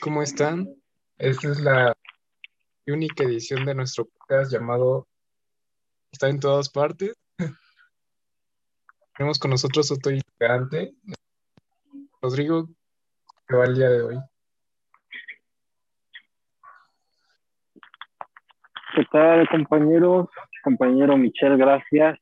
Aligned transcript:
¿Cómo 0.00 0.22
están? 0.22 0.68
Esta 1.18 1.50
es 1.50 1.60
la 1.60 1.96
única 2.86 3.24
edición 3.24 3.64
de 3.64 3.74
nuestro 3.74 4.06
podcast 4.06 4.52
llamado 4.52 5.06
Está 6.10 6.28
en 6.28 6.40
todas 6.40 6.68
partes. 6.68 7.14
Tenemos 9.16 9.38
con 9.38 9.50
nosotros 9.50 9.90
otro 9.90 10.12
integrante, 10.12 10.94
Rodrigo, 12.20 12.68
que 13.48 13.56
va 13.56 13.64
el 13.64 13.74
día 13.74 13.88
de 13.88 14.02
hoy. 14.02 14.16
¿Qué 18.94 19.04
tal, 19.10 19.48
compañeros? 19.48 20.28
Compañero 20.62 21.16
Michelle, 21.16 21.56
gracias. 21.56 22.18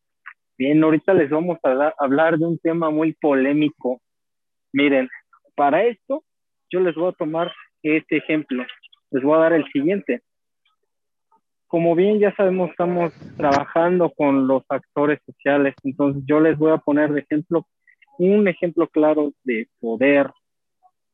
Bien, 0.56 0.82
ahorita 0.84 1.14
les 1.14 1.30
vamos 1.30 1.58
a 1.64 1.94
hablar 1.98 2.38
de 2.38 2.46
un 2.46 2.58
tema 2.58 2.90
muy 2.90 3.12
polémico. 3.14 4.00
Miren, 4.72 5.08
para 5.54 5.84
esto 5.84 6.24
yo 6.70 6.80
les 6.80 6.94
voy 6.94 7.08
a 7.08 7.12
tomar 7.12 7.52
este 7.82 8.18
ejemplo. 8.18 8.64
Les 9.10 9.22
voy 9.22 9.36
a 9.36 9.42
dar 9.42 9.52
el 9.52 9.64
siguiente. 9.72 10.22
Como 11.66 11.94
bien 11.94 12.18
ya 12.18 12.34
sabemos, 12.34 12.70
estamos 12.70 13.12
trabajando 13.36 14.10
con 14.10 14.48
los 14.48 14.64
actores 14.68 15.20
sociales, 15.24 15.74
entonces 15.84 16.22
yo 16.26 16.40
les 16.40 16.58
voy 16.58 16.72
a 16.72 16.78
poner 16.78 17.12
de 17.12 17.20
ejemplo 17.20 17.66
un 18.18 18.48
ejemplo 18.48 18.88
claro 18.88 19.32
de 19.44 19.68
poder, 19.78 20.30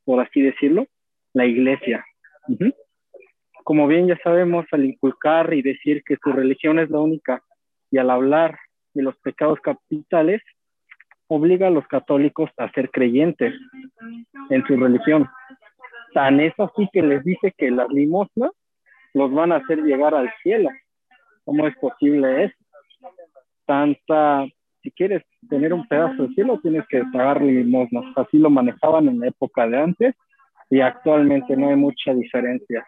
por 0.05 0.21
así 0.21 0.41
decirlo, 0.41 0.87
la 1.35 1.45
iglesia. 1.45 2.05
Como 3.65 3.87
bien 3.87 4.09
ya 4.09 4.19
sabemos, 4.25 4.67
al 4.73 4.85
inculcar 4.87 5.53
y 5.53 5.61
decir 5.61 6.03
que 6.05 6.17
su 6.23 6.33
religión 6.33 6.79
es 6.79 6.89
la 6.91 7.01
única 7.01 7.43
y 7.91 7.99
al 7.99 8.11
hablar 8.11 8.59
de 8.95 9.03
los 9.03 9.17
pecados 9.19 9.61
capitales, 9.61 10.43
obliga 11.29 11.69
a 11.69 11.71
los 11.71 11.87
católicos 11.87 12.51
a 12.57 12.71
ser 12.73 12.91
creyentes 12.91 13.55
en 14.51 14.65
su 14.67 14.77
religión. 14.77 15.29
Tan 16.15 16.41
es 16.41 16.55
así 16.59 16.89
que 16.93 17.03
les 17.03 17.25
dice 17.25 17.53
que 17.57 17.71
las 17.71 17.89
limosnas 17.89 18.51
los 19.15 19.33
van 19.33 19.53
a 19.53 19.57
hacer 19.57 19.83
llegar 19.83 20.15
al 20.15 20.31
cielo. 20.43 20.71
¿Cómo 21.45 21.67
es 21.67 21.77
posible 21.77 22.45
eso? 22.45 22.57
Tanta, 23.67 24.47
si 24.83 24.91
quieres 24.93 25.23
tener 25.49 25.73
un 25.73 25.87
pedazo 25.89 26.27
de 26.27 26.35
cielo, 26.35 26.61
tienes 26.61 26.87
que 26.89 27.03
pagar 27.13 27.43
limosnas. 27.43 28.05
Así 28.17 28.39
lo 28.39 28.51
manejaban 28.51 29.09
en 29.09 29.21
la 29.21 29.29
época 29.29 29.67
de 29.67 29.79
antes 29.79 30.15
y 30.71 30.81
actualmente 30.81 31.57
no 31.57 31.71
hay 31.71 31.77
mucha 31.77 32.15
diferencia. 32.15 32.87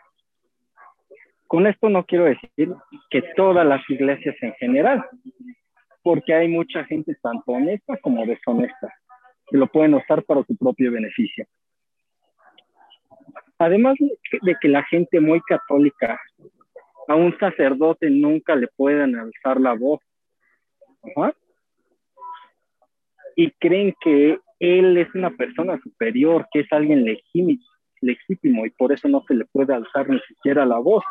Con 1.46 1.66
esto 1.66 1.88
no 1.88 2.04
quiero 2.04 2.24
decir 2.24 2.74
que 3.10 3.22
todas 3.34 3.66
las 3.66 3.80
iglesias 3.88 4.36
en 4.42 4.52
general, 4.54 5.04
porque 6.02 6.34
hay 6.34 6.48
mucha 6.48 6.84
gente 6.84 7.16
tanto 7.22 7.52
honesta 7.52 7.96
como 7.98 8.24
deshonesta, 8.24 8.92
que 9.50 9.56
lo 9.56 9.66
pueden 9.66 9.94
usar 9.94 10.22
para 10.24 10.44
su 10.44 10.56
propio 10.56 10.92
beneficio. 10.92 11.46
Además 13.58 13.96
de 13.98 14.56
que 14.60 14.68
la 14.68 14.84
gente 14.84 15.20
muy 15.20 15.40
católica, 15.42 16.20
a 17.08 17.16
un 17.16 17.36
sacerdote 17.38 18.10
nunca 18.10 18.54
le 18.54 18.68
pueden 18.68 19.16
alzar 19.16 19.60
la 19.60 19.72
voz. 19.72 20.00
Y 23.34 23.50
creen 23.52 23.94
que 24.00 24.38
él 24.60 24.96
es 24.98 25.12
una 25.14 25.30
persona 25.30 25.80
superior, 25.82 26.46
que 26.52 26.60
es 26.60 26.72
alguien 26.72 27.04
legítimo, 27.04 27.62
legítimo 28.00 28.66
y 28.66 28.70
por 28.70 28.92
eso 28.92 29.08
no 29.08 29.24
se 29.26 29.34
le 29.34 29.44
puede 29.46 29.74
alzar 29.74 30.08
ni 30.08 30.20
siquiera 30.20 30.64
la 30.66 30.78
voz 30.78 31.04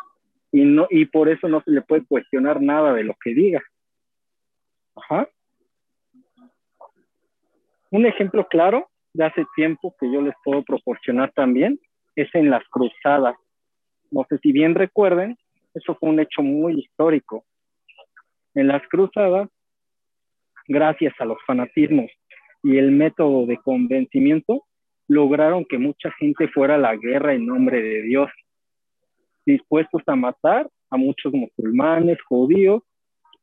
y, 0.52 0.62
no, 0.64 0.86
y 0.90 1.06
por 1.06 1.28
eso 1.28 1.48
no 1.48 1.62
se 1.62 1.70
le 1.70 1.82
puede 1.82 2.04
cuestionar 2.06 2.62
nada 2.62 2.94
de 2.94 3.04
lo 3.04 3.14
que 3.22 3.34
diga. 3.34 3.62
Un 7.90 8.06
ejemplo 8.06 8.46
claro 8.48 8.88
de 9.14 9.24
hace 9.24 9.46
tiempo 9.56 9.94
que 9.98 10.10
yo 10.12 10.20
les 10.20 10.34
puedo 10.44 10.62
proporcionar 10.62 11.32
también 11.32 11.78
es 12.16 12.28
en 12.34 12.50
las 12.50 12.62
cruzadas. 12.68 13.36
No 14.10 14.24
sé 14.28 14.38
si 14.38 14.52
bien 14.52 14.74
recuerden, 14.74 15.36
eso 15.74 15.94
fue 15.94 16.10
un 16.10 16.20
hecho 16.20 16.42
muy 16.42 16.80
histórico. 16.80 17.44
En 18.54 18.68
las 18.68 18.82
cruzadas, 18.88 19.48
gracias 20.66 21.14
a 21.18 21.24
los 21.24 21.38
fanatismos 21.46 22.10
y 22.62 22.76
el 22.76 22.90
método 22.90 23.46
de 23.46 23.56
convencimiento, 23.58 24.64
lograron 25.06 25.64
que 25.64 25.78
mucha 25.78 26.10
gente 26.18 26.48
fuera 26.48 26.74
a 26.74 26.78
la 26.78 26.96
guerra 26.96 27.34
en 27.34 27.46
nombre 27.46 27.80
de 27.82 28.02
Dios, 28.02 28.30
dispuestos 29.46 30.02
a 30.06 30.16
matar 30.16 30.68
a 30.90 30.96
muchos 30.96 31.32
musulmanes, 31.32 32.18
judíos, 32.22 32.82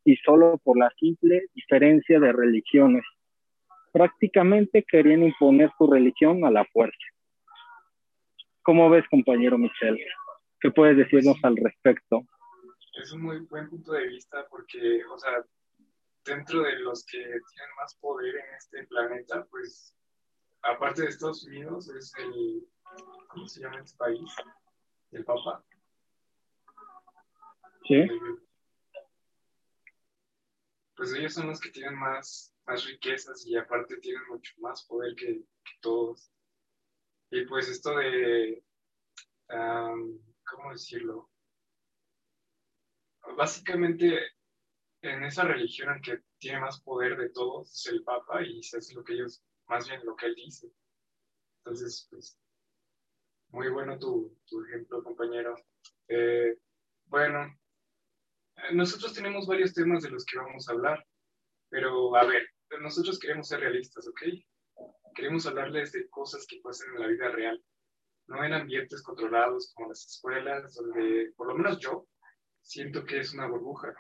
y 0.06 0.16
solo 0.18 0.60
por 0.64 0.78
la 0.78 0.90
simple 1.00 1.48
diferencia 1.54 2.20
de 2.20 2.32
religiones. 2.32 3.04
Prácticamente 3.92 4.86
querían 4.88 5.24
imponer 5.24 5.72
su 5.78 5.92
religión 5.92 6.46
a 6.46 6.52
la 6.52 6.64
fuerza. 6.66 6.98
¿Cómo 8.62 8.90
ves, 8.90 9.04
compañero 9.10 9.58
Michel? 9.58 10.00
¿Qué 10.60 10.72
puedes 10.72 10.98
decirnos 10.98 11.38
al 11.44 11.58
respecto? 11.58 12.22
Es 12.94 13.12
un 13.12 13.24
muy 13.24 13.40
buen 13.42 13.70
punto 13.70 13.92
de 13.94 14.08
vista 14.08 14.46
porque, 14.50 15.04
o 15.06 15.18
sea, 15.18 15.44
dentro 16.24 16.62
de 16.62 16.80
los 16.80 17.06
que 17.06 17.18
tienen 17.18 17.76
más 17.78 17.96
poder 17.96 18.36
en 18.36 18.56
este 18.58 18.84
planeta, 18.86 19.46
pues, 19.50 19.96
aparte 20.62 21.02
de 21.02 21.10
Estados 21.10 21.46
Unidos, 21.46 21.90
es 21.90 22.14
el, 22.20 22.64
¿cómo 23.28 23.48
se 23.48 23.62
llama 23.62 23.80
este 23.80 23.98
país? 23.98 24.22
El 25.12 25.26
Papa. 25.26 25.64
Sí. 27.88 28.08
Pues 30.96 31.14
ellos 31.14 31.34
son 31.34 31.48
los 31.48 31.60
que 31.60 31.72
tienen 31.72 31.96
más, 31.96 32.54
más 32.66 32.86
riquezas 32.86 33.46
y 33.46 33.58
aparte 33.58 33.98
tienen 33.98 34.22
mucho 34.30 34.54
más 34.60 34.86
poder 34.86 35.16
que 35.16 35.44
todos. 35.82 36.32
Y 37.32 37.46
pues 37.46 37.68
esto 37.70 37.98
de, 37.98 38.64
¿cómo 39.48 40.72
decirlo? 40.72 41.30
Básicamente, 43.38 44.20
en 45.02 45.24
esa 45.24 45.44
religión 45.44 45.96
en 45.96 46.02
que 46.02 46.24
tiene 46.38 46.60
más 46.62 46.82
poder 46.82 47.18
de 47.18 47.30
todos 47.30 47.74
es 47.74 47.92
el 47.92 48.04
Papa 48.04 48.42
y 48.44 48.60
es 48.60 48.94
lo 48.94 49.04
que 49.04 49.14
ellos, 49.14 49.44
más 49.68 49.88
bien 49.88 50.06
lo 50.06 50.16
que 50.16 50.28
él 50.28 50.36
dice. 50.36 50.72
Entonces, 51.60 52.08
pues, 52.10 52.40
muy 53.50 53.70
bueno 53.70 53.98
tu, 54.00 54.38
tu 54.46 54.64
ejemplo, 54.64 55.04
compañero. 55.04 55.56
Eh, 56.08 56.58
nosotros 58.76 59.14
tenemos 59.14 59.48
varios 59.48 59.74
temas 59.74 60.04
de 60.04 60.12
los 60.12 60.26
que 60.26 60.38
vamos 60.38 60.68
a 60.68 60.74
hablar, 60.74 61.06
pero 61.70 62.16
a 62.16 62.26
ver, 62.26 62.48
nosotros 62.82 63.20
queremos 63.20 63.48
ser 63.48 63.62
realistas, 63.62 64.08
¿ok? 64.08 64.22
queremos 65.16 65.46
hablarles 65.48 65.94
de 65.94 66.10
cosas 66.10 66.46
que 66.46 66.60
pasan 66.62 66.90
en 66.94 67.02
la 67.02 67.08
vida 67.08 67.30
real, 67.30 67.64
no 68.28 68.44
en 68.44 68.54
ambientes 68.54 69.02
controlados 69.02 69.72
como 69.74 69.90
las 69.90 70.06
escuelas, 70.06 70.76
donde 70.76 71.32
por 71.36 71.48
lo 71.48 71.56
menos 71.56 71.80
yo 71.80 72.08
siento 72.62 73.06
que 73.06 73.20
es 73.20 73.34
una 73.34 73.48
burbuja, 73.48 73.96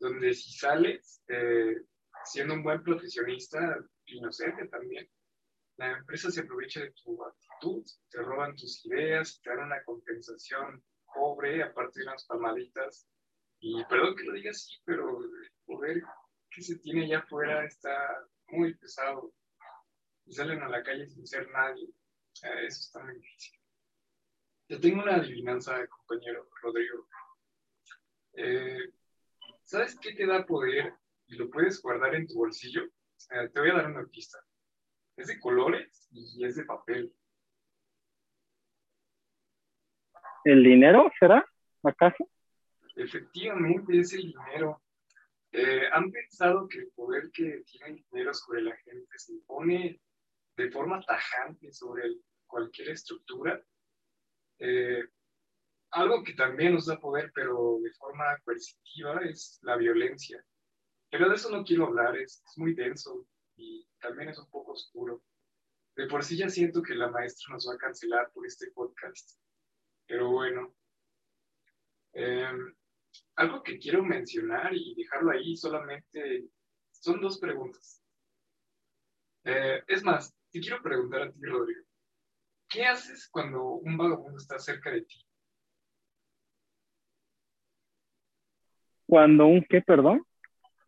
donde 0.00 0.32
si 0.32 0.52
sales 0.52 1.22
eh, 1.28 1.76
siendo 2.24 2.54
un 2.54 2.62
buen 2.62 2.82
profesionista, 2.82 3.78
inocente 4.06 4.66
también, 4.68 5.08
la 5.76 5.98
empresa 5.98 6.30
se 6.30 6.40
aprovecha 6.40 6.80
de 6.80 6.92
tu 6.92 7.22
actitud, 7.22 7.84
te 8.10 8.22
roban 8.22 8.56
tus 8.56 8.84
ideas, 8.86 9.40
te 9.42 9.50
dan 9.50 9.66
una 9.66 9.84
compensación 9.84 10.82
pobre, 11.12 11.62
aparte 11.62 12.00
de 12.00 12.06
unas 12.06 12.24
palmaditas. 12.24 13.06
Y 13.60 13.84
perdón 13.84 14.14
que 14.16 14.24
lo 14.24 14.32
diga 14.32 14.50
así, 14.50 14.74
pero 14.84 15.22
el 15.22 15.50
poder 15.64 16.02
que 16.50 16.62
se 16.62 16.78
tiene 16.78 17.04
allá 17.04 17.18
afuera 17.18 17.64
está 17.64 18.26
muy 18.48 18.74
pesado 18.74 19.32
y 20.24 20.32
salen 20.32 20.62
a 20.62 20.68
la 20.68 20.82
calle 20.82 21.06
sin 21.08 21.26
ser 21.26 21.50
nadie, 21.50 21.88
eso 22.32 22.80
está 22.80 23.02
muy 23.02 23.14
difícil. 23.14 23.58
Yo 24.68 24.80
tengo 24.80 25.02
una 25.02 25.16
adivinanza, 25.16 25.86
compañero 25.86 26.48
Rodrigo. 26.60 27.06
Eh, 28.32 28.92
¿Sabes 29.62 29.98
qué 30.00 30.12
te 30.12 30.26
da 30.26 30.44
poder 30.44 30.92
y 31.28 31.36
lo 31.36 31.50
puedes 31.50 31.80
guardar 31.80 32.14
en 32.14 32.26
tu 32.26 32.34
bolsillo? 32.34 32.82
te 33.28 33.60
voy 33.60 33.70
a 33.70 33.74
dar 33.74 33.86
una 33.86 34.04
pista. 34.06 34.38
Es 35.16 35.28
de 35.28 35.40
colores 35.40 36.08
y 36.12 36.44
es 36.44 36.56
de 36.56 36.64
papel. 36.64 37.12
¿El 40.44 40.62
dinero 40.62 41.10
será? 41.18 41.44
¿Acaso? 41.82 42.28
Efectivamente, 42.96 44.00
es 44.00 44.12
el 44.14 44.22
dinero. 44.22 44.82
Eh, 45.52 45.82
¿Han 45.92 46.10
pensado 46.10 46.66
que 46.68 46.78
el 46.78 46.90
poder 46.90 47.30
que 47.32 47.62
tiene 47.64 47.88
el 47.90 48.04
dinero 48.10 48.34
sobre 48.34 48.62
la 48.62 48.76
gente 48.76 49.16
se 49.16 49.32
impone 49.32 50.00
de 50.56 50.70
forma 50.70 51.00
tajante 51.02 51.72
sobre 51.72 52.16
cualquier 52.46 52.90
estructura. 52.90 53.62
Eh, 54.58 55.04
algo 55.90 56.24
que 56.24 56.32
también 56.32 56.74
nos 56.74 56.86
da 56.86 56.98
poder, 56.98 57.30
pero 57.34 57.78
de 57.82 57.92
forma 57.92 58.38
coercitiva, 58.44 59.20
es 59.24 59.58
la 59.62 59.76
violencia. 59.76 60.42
Pero 61.10 61.28
de 61.28 61.36
eso 61.36 61.50
no 61.50 61.64
quiero 61.64 61.86
hablar, 61.86 62.16
es, 62.16 62.42
muy 62.56 62.74
denso 62.74 63.26
y 63.56 63.86
también 64.00 64.30
es 64.30 64.38
un 64.38 64.50
poco 64.50 64.72
oscuro. 64.72 65.22
De 65.94 66.06
por 66.06 66.24
sí 66.24 66.36
ya 66.36 66.48
siento 66.48 66.82
que 66.82 66.94
la 66.94 67.08
maestra 67.08 67.52
nos 67.52 67.68
va 67.68 67.74
a 67.74 67.78
cancelar 67.78 68.30
por 68.32 68.46
este 68.46 68.70
podcast. 68.72 69.38
Pero 70.06 70.30
bueno, 70.30 70.74
em, 72.12 72.74
algo 73.36 73.62
que 73.62 73.78
quiero 73.78 74.02
mencionar 74.02 74.74
y 74.74 74.94
dejarlo 74.94 75.30
ahí 75.30 75.56
solamente 75.56 76.48
son 76.90 77.20
dos 77.20 77.38
preguntas. 77.38 78.02
Eh, 79.44 79.82
es 79.86 80.02
más, 80.02 80.34
te 80.50 80.60
quiero 80.60 80.82
preguntar 80.82 81.22
a 81.22 81.30
ti, 81.30 81.40
Rodrigo. 81.42 81.86
¿qué 82.68 82.84
haces 82.84 83.28
cuando 83.30 83.62
un 83.62 83.96
vagabundo 83.96 84.38
está 84.38 84.58
cerca 84.58 84.90
de 84.90 85.02
ti? 85.02 85.24
Cuando 89.06 89.46
un 89.46 89.64
qué, 89.68 89.80
perdón? 89.80 90.26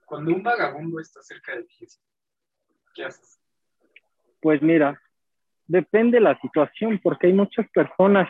Cuando 0.05 0.35
un 0.35 0.43
vagabundo 0.43 0.99
está 0.99 1.23
cerca 1.23 1.55
de 1.55 1.65
ti, 1.65 1.87
¿qué 2.95 3.05
haces? 3.05 3.41
Pues 4.41 4.61
mira, 4.61 5.01
depende 5.67 6.17
de 6.17 6.25
la 6.25 6.41
situación, 6.41 6.99
porque 7.03 7.29
hay 7.29 7.33
muchas 7.33 7.69
personas 7.71 8.29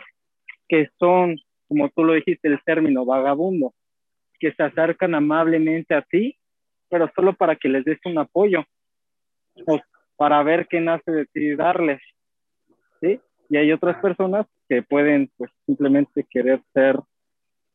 que 0.67 0.89
son, 0.99 1.37
como 1.67 1.89
tú 1.89 2.03
lo 2.03 2.13
dijiste, 2.13 2.47
el 2.47 2.61
término 2.63 3.05
vagabundo, 3.05 3.73
que 4.39 4.53
se 4.53 4.63
acercan 4.63 5.15
amablemente 5.15 5.93
a 5.93 6.01
ti, 6.01 6.37
pero 6.89 7.11
solo 7.15 7.33
para 7.33 7.55
que 7.55 7.69
les 7.69 7.85
des 7.85 7.99
un 8.05 8.17
apoyo, 8.17 8.63
o 9.67 9.79
para 10.15 10.41
ver 10.43 10.67
qué 10.67 10.79
nace 10.79 11.11
de 11.11 11.25
ti 11.27 11.55
darles, 11.55 12.01
¿sí? 13.01 13.19
Y 13.49 13.57
hay 13.57 13.71
otras 13.71 13.97
personas 14.01 14.45
que 14.67 14.83
pueden, 14.83 15.31
pues, 15.37 15.51
simplemente 15.65 16.25
querer 16.29 16.61
ser, 16.73 16.99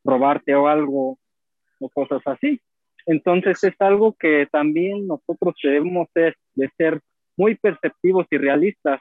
robarte 0.04 0.54
o 0.54 0.68
algo, 0.68 1.18
o 1.80 1.88
cosas 1.88 2.22
así. 2.26 2.60
Entonces 3.06 3.62
es 3.64 3.74
algo 3.80 4.14
que 4.18 4.46
también 4.50 5.06
nosotros 5.06 5.54
debemos 5.62 6.08
de, 6.14 6.34
de 6.54 6.70
ser 6.76 7.00
muy 7.36 7.56
perceptivos 7.56 8.26
y 8.30 8.38
realistas. 8.38 9.00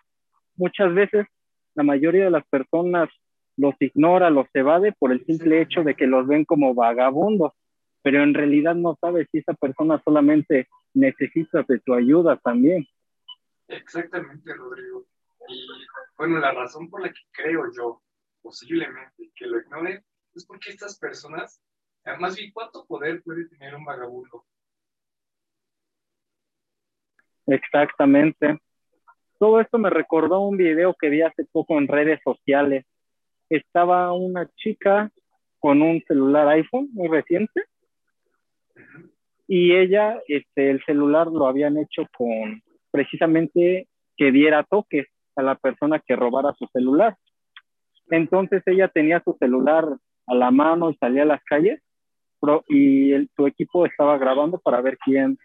Muchas 0.55 0.93
veces 0.93 1.27
la 1.75 1.83
mayoría 1.83 2.25
de 2.25 2.31
las 2.31 2.45
personas 2.47 3.09
los 3.57 3.75
ignora, 3.79 4.29
los 4.29 4.47
evade 4.53 4.93
por 4.93 5.11
el 5.11 5.25
simple 5.25 5.61
hecho 5.61 5.83
de 5.83 5.95
que 5.95 6.07
los 6.07 6.27
ven 6.27 6.45
como 6.45 6.73
vagabundos, 6.73 7.53
pero 8.01 8.23
en 8.23 8.33
realidad 8.33 8.75
no 8.75 8.97
sabe 8.99 9.27
si 9.31 9.39
esa 9.39 9.53
persona 9.53 10.01
solamente 10.03 10.67
necesita 10.93 11.63
de 11.67 11.79
tu 11.79 11.93
ayuda 11.93 12.37
también. 12.37 12.85
Exactamente, 13.67 14.53
Rodrigo. 14.53 15.05
Y 15.47 15.67
bueno, 16.17 16.39
la 16.39 16.51
razón 16.51 16.89
por 16.89 17.01
la 17.01 17.09
que 17.09 17.21
creo 17.31 17.71
yo 17.75 18.01
posiblemente 18.41 19.31
que 19.35 19.45
lo 19.45 19.59
ignore 19.59 20.03
es 20.35 20.45
porque 20.45 20.71
estas 20.71 20.97
personas, 20.99 21.61
más 22.19 22.35
bien, 22.35 22.51
¿cuánto 22.51 22.85
poder 22.85 23.21
puede 23.23 23.47
tener 23.47 23.75
un 23.75 23.85
vagabundo? 23.85 24.45
Exactamente. 27.47 28.59
Todo 29.37 29.59
esto 29.59 29.77
me 29.77 29.89
recordó 29.89 30.41
un 30.41 30.57
video 30.57 30.93
que 30.93 31.09
vi 31.09 31.21
hace 31.21 31.45
poco 31.45 31.77
en 31.77 31.87
redes 31.87 32.19
sociales. 32.23 32.85
Estaba 33.53 34.11
una 34.13 34.49
chica 34.55 35.11
con 35.59 35.83
un 35.83 36.01
celular 36.07 36.47
iPhone 36.47 36.89
muy 36.91 37.07
reciente 37.07 37.65
y 39.47 39.75
ella, 39.75 40.19
este, 40.27 40.71
el 40.71 40.83
celular 40.85 41.27
lo 41.27 41.45
habían 41.45 41.77
hecho 41.77 42.07
con 42.17 42.63
precisamente 42.89 43.87
que 44.17 44.31
diera 44.31 44.63
toques 44.63 45.05
a 45.35 45.43
la 45.43 45.53
persona 45.53 45.99
que 45.99 46.15
robara 46.15 46.53
su 46.57 46.65
celular. 46.73 47.15
Entonces 48.09 48.63
ella 48.65 48.87
tenía 48.87 49.21
su 49.23 49.35
celular 49.39 49.85
a 50.25 50.33
la 50.33 50.49
mano 50.49 50.89
y 50.89 50.95
salía 50.95 51.21
a 51.21 51.27
las 51.27 51.43
calles 51.43 51.79
y 52.69 53.11
su 53.35 53.45
equipo 53.45 53.85
estaba 53.85 54.17
grabando 54.17 54.57
para 54.57 54.81
ver 54.81 54.97
quién 54.97 55.37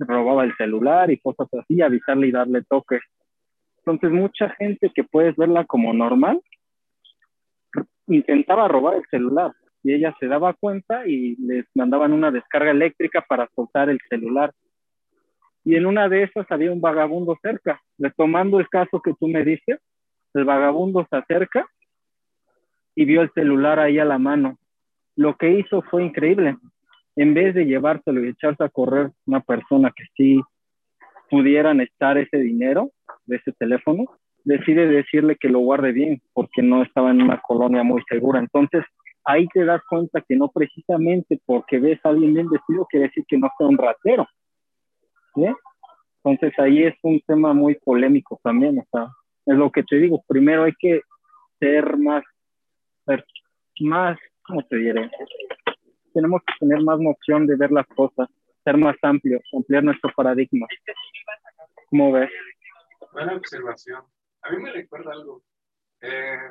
robaba 0.00 0.42
el 0.42 0.56
celular 0.56 1.12
y 1.12 1.20
cosas 1.20 1.46
así, 1.54 1.80
avisarle 1.80 2.26
y 2.26 2.32
darle 2.32 2.62
toques. 2.68 3.02
Entonces 3.78 4.10
mucha 4.10 4.50
gente 4.50 4.90
que 4.92 5.04
puedes 5.04 5.36
verla 5.36 5.64
como 5.64 5.92
normal 5.92 6.40
intentaba 8.16 8.68
robar 8.68 8.96
el 8.96 9.04
celular 9.10 9.52
y 9.82 9.94
ella 9.94 10.14
se 10.20 10.26
daba 10.26 10.52
cuenta 10.54 11.06
y 11.06 11.36
les 11.36 11.64
mandaban 11.74 12.12
una 12.12 12.30
descarga 12.30 12.70
eléctrica 12.70 13.24
para 13.26 13.48
soltar 13.54 13.88
el 13.88 13.98
celular. 14.08 14.52
Y 15.64 15.76
en 15.76 15.86
una 15.86 16.08
de 16.08 16.24
esas 16.24 16.46
había 16.50 16.72
un 16.72 16.80
vagabundo 16.80 17.38
cerca. 17.42 17.80
Retomando 17.98 18.60
el 18.60 18.68
caso 18.68 19.00
que 19.00 19.14
tú 19.18 19.28
me 19.28 19.44
dices, 19.44 19.78
el 20.34 20.44
vagabundo 20.44 21.06
se 21.08 21.16
acerca 21.16 21.66
y 22.94 23.04
vio 23.04 23.22
el 23.22 23.32
celular 23.32 23.78
ahí 23.78 23.98
a 23.98 24.04
la 24.04 24.18
mano. 24.18 24.58
Lo 25.16 25.36
que 25.36 25.58
hizo 25.58 25.82
fue 25.82 26.04
increíble. 26.04 26.56
En 27.16 27.34
vez 27.34 27.54
de 27.54 27.66
llevárselo 27.66 28.24
y 28.24 28.28
echarse 28.28 28.64
a 28.64 28.68
correr 28.68 29.10
una 29.26 29.40
persona 29.40 29.92
que 29.94 30.04
sí 30.16 30.40
pudieran 31.28 31.80
estar 31.80 32.18
ese 32.18 32.38
dinero 32.38 32.90
de 33.26 33.36
ese 33.36 33.52
teléfono, 33.52 34.04
decide 34.44 34.86
decirle 34.86 35.36
que 35.36 35.48
lo 35.48 35.60
guarde 35.60 35.92
bien 35.92 36.20
porque 36.32 36.62
no 36.62 36.82
estaba 36.82 37.10
en 37.10 37.22
una 37.22 37.40
colonia 37.40 37.82
muy 37.82 38.02
segura. 38.08 38.40
Entonces, 38.40 38.84
ahí 39.24 39.46
te 39.48 39.64
das 39.64 39.82
cuenta 39.88 40.22
que 40.26 40.36
no 40.36 40.48
precisamente 40.48 41.40
porque 41.46 41.78
ves 41.78 42.00
a 42.04 42.10
alguien 42.10 42.34
bien 42.34 42.48
vestido 42.48 42.86
quiere 42.86 43.06
decir 43.06 43.24
que 43.28 43.38
no 43.38 43.48
sea 43.56 43.66
un 43.66 43.78
ratero. 43.78 44.26
Entonces 46.22 46.58
ahí 46.58 46.82
es 46.84 46.94
un 47.02 47.20
tema 47.26 47.54
muy 47.54 47.76
polémico 47.76 48.40
también, 48.42 48.78
o 48.78 48.86
sea, 48.90 49.08
es 49.46 49.56
lo 49.56 49.70
que 49.70 49.82
te 49.82 49.96
digo, 49.96 50.22
primero 50.26 50.64
hay 50.64 50.74
que 50.78 51.00
ser 51.58 51.96
más, 51.96 52.22
ser 53.06 53.24
más, 53.80 54.18
¿cómo 54.42 54.62
te 54.64 54.76
diré? 54.76 55.10
Tenemos 56.12 56.42
que 56.46 56.54
tener 56.58 56.82
más 56.82 56.98
noción 56.98 57.46
de 57.46 57.56
ver 57.56 57.70
las 57.72 57.86
cosas, 57.86 58.28
ser 58.64 58.76
más 58.76 58.96
amplios, 59.02 59.42
ampliar 59.56 59.84
nuestro 59.84 60.10
paradigma. 60.14 60.66
¿Cómo 61.88 62.12
ves? 62.12 62.30
Buena 63.12 63.34
observación. 63.34 64.02
A 64.42 64.50
mí 64.50 64.62
me 64.62 64.72
recuerda 64.72 65.12
algo. 65.12 65.44
Eh, 66.00 66.50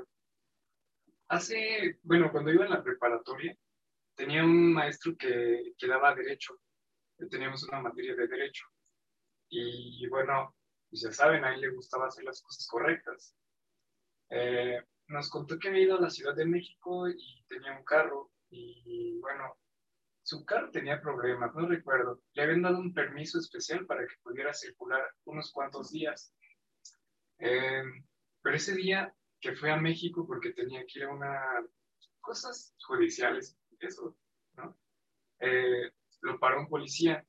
hace, 1.28 2.00
bueno, 2.04 2.32
cuando 2.32 2.52
iba 2.52 2.66
en 2.66 2.72
la 2.72 2.84
preparatoria, 2.84 3.56
tenía 4.16 4.44
un 4.44 4.74
maestro 4.74 5.16
que, 5.18 5.74
que 5.78 5.88
daba 5.88 6.16
derecho. 6.16 6.60
Teníamos 7.30 7.64
una 7.64 7.82
materia 7.82 8.16
de 8.16 8.28
derecho. 8.28 8.66
Y 9.50 10.08
bueno, 10.08 10.56
pues 10.90 11.02
ya 11.02 11.12
saben, 11.12 11.44
a 11.44 11.54
él 11.54 11.62
le 11.62 11.70
gustaba 11.70 12.08
hacer 12.08 12.24
las 12.24 12.42
cosas 12.42 12.68
correctas. 12.68 13.36
Eh, 14.30 14.82
nos 15.08 15.30
contó 15.30 15.58
que 15.58 15.70
había 15.70 15.84
ido 15.84 15.98
a 15.98 16.02
la 16.02 16.10
Ciudad 16.10 16.36
de 16.36 16.46
México 16.46 17.10
y 17.10 17.44
tenía 17.48 17.78
un 17.78 17.84
carro. 17.84 18.32
Y 18.50 19.20
bueno, 19.20 19.58
su 20.24 20.46
carro 20.46 20.72
tenía 20.72 21.02
problemas, 21.02 21.54
no 21.56 21.68
recuerdo. 21.68 22.22
Le 22.34 22.44
habían 22.44 22.62
dado 22.62 22.80
un 22.80 22.94
permiso 22.94 23.40
especial 23.40 23.86
para 23.86 24.06
que 24.06 24.16
pudiera 24.24 24.54
circular 24.54 25.04
unos 25.26 25.52
cuantos 25.52 25.92
días. 25.92 26.34
Eh, 27.40 27.84
pero 28.42 28.56
ese 28.56 28.76
día 28.76 29.14
que 29.40 29.56
fue 29.56 29.72
a 29.72 29.78
México 29.78 30.26
porque 30.28 30.52
tenía 30.52 30.82
que 30.86 31.00
ir 31.00 31.06
a 31.06 31.14
una 31.14 31.42
cosas 32.22 32.76
judiciales, 32.86 33.58
eso, 33.80 34.16
¿no? 34.54 34.78
Eh, 35.40 35.92
lo 36.22 36.40
paró 36.40 36.60
un 36.60 36.68
policía 36.68 37.26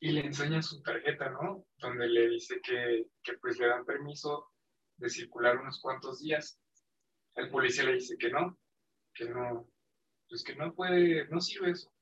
y 0.00 0.10
le 0.10 0.26
enseña 0.26 0.60
su 0.60 0.82
tarjeta, 0.82 1.30
¿no? 1.30 1.66
Donde 1.76 2.08
le 2.08 2.28
dice 2.28 2.60
que, 2.60 3.06
que 3.22 3.38
pues 3.38 3.58
le 3.58 3.68
dan 3.68 3.84
permiso 3.84 4.52
de 4.96 5.08
circular 5.08 5.58
unos 5.58 5.80
cuantos 5.80 6.20
días. 6.20 6.58
El 7.34 7.50
policía 7.50 7.84
le 7.84 7.94
dice 7.94 8.16
que 8.18 8.30
no, 8.30 8.58
que 9.14 9.26
no, 9.26 9.70
pues 10.28 10.42
que 10.42 10.56
no 10.56 10.74
puede, 10.74 11.28
no 11.28 11.40
sirve 11.40 11.70
eso. 11.70 11.92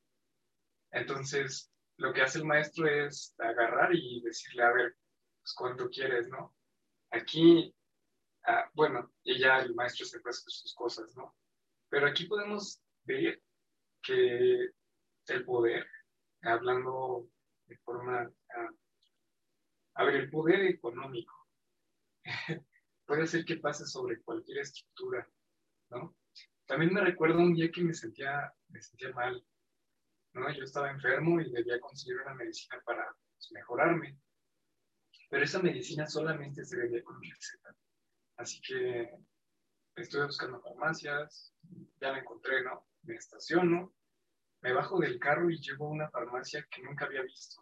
Entonces, 0.90 1.70
lo 1.98 2.12
que 2.12 2.22
hace 2.22 2.38
el 2.38 2.46
maestro 2.46 2.88
es 2.88 3.34
agarrar 3.38 3.94
y 3.94 4.22
decirle, 4.22 4.62
a 4.62 4.72
ver, 4.72 4.96
pues 5.42 5.54
cuánto 5.54 5.88
quieres, 5.88 6.28
¿no? 6.28 6.54
Aquí 7.14 7.74
Ah, 8.46 8.68
bueno, 8.74 9.10
y 9.22 9.38
ya 9.38 9.60
el 9.60 9.74
maestro 9.74 10.04
se 10.04 10.20
puede 10.20 10.34
sus 10.34 10.74
cosas, 10.74 11.16
¿no? 11.16 11.34
Pero 11.88 12.06
aquí 12.06 12.26
podemos 12.26 12.80
ver 13.04 13.42
que 14.02 14.68
el 15.28 15.44
poder, 15.46 15.86
hablando 16.42 17.26
de 17.66 17.78
forma, 17.78 18.30
ah, 18.50 18.70
a 19.94 20.04
ver, 20.04 20.16
el 20.16 20.30
poder 20.30 20.60
económico 20.66 21.32
puede 23.06 23.22
hacer 23.22 23.46
que 23.46 23.56
pase 23.56 23.86
sobre 23.86 24.20
cualquier 24.22 24.58
estructura, 24.58 25.26
¿no? 25.88 26.14
También 26.66 26.92
me 26.92 27.00
recuerdo 27.00 27.38
un 27.38 27.54
día 27.54 27.70
que 27.70 27.82
me 27.82 27.94
sentía, 27.94 28.52
me 28.68 28.82
sentía 28.82 29.10
mal, 29.12 29.42
¿no? 30.34 30.52
Yo 30.52 30.64
estaba 30.64 30.90
enfermo 30.90 31.40
y 31.40 31.50
debía 31.50 31.80
conseguir 31.80 32.20
una 32.20 32.34
medicina 32.34 32.78
para 32.84 33.06
pues, 33.06 33.52
mejorarme, 33.52 34.18
pero 35.34 35.46
esa 35.46 35.60
medicina 35.60 36.06
solamente 36.06 36.64
se 36.64 36.76
vendía 36.76 37.02
con 37.02 37.20
receta. 37.20 37.74
Así 38.36 38.60
que 38.60 39.10
estuve 39.96 40.26
buscando 40.26 40.60
farmacias, 40.60 41.52
ya 42.00 42.12
la 42.12 42.20
encontré, 42.20 42.62
¿no? 42.62 42.86
Me 43.02 43.16
estaciono, 43.16 43.96
me 44.60 44.72
bajo 44.72 45.00
del 45.00 45.18
carro 45.18 45.50
y 45.50 45.60
llego 45.60 45.88
a 45.88 45.90
una 45.90 46.08
farmacia 46.08 46.64
que 46.70 46.84
nunca 46.84 47.06
había 47.06 47.22
visto. 47.22 47.60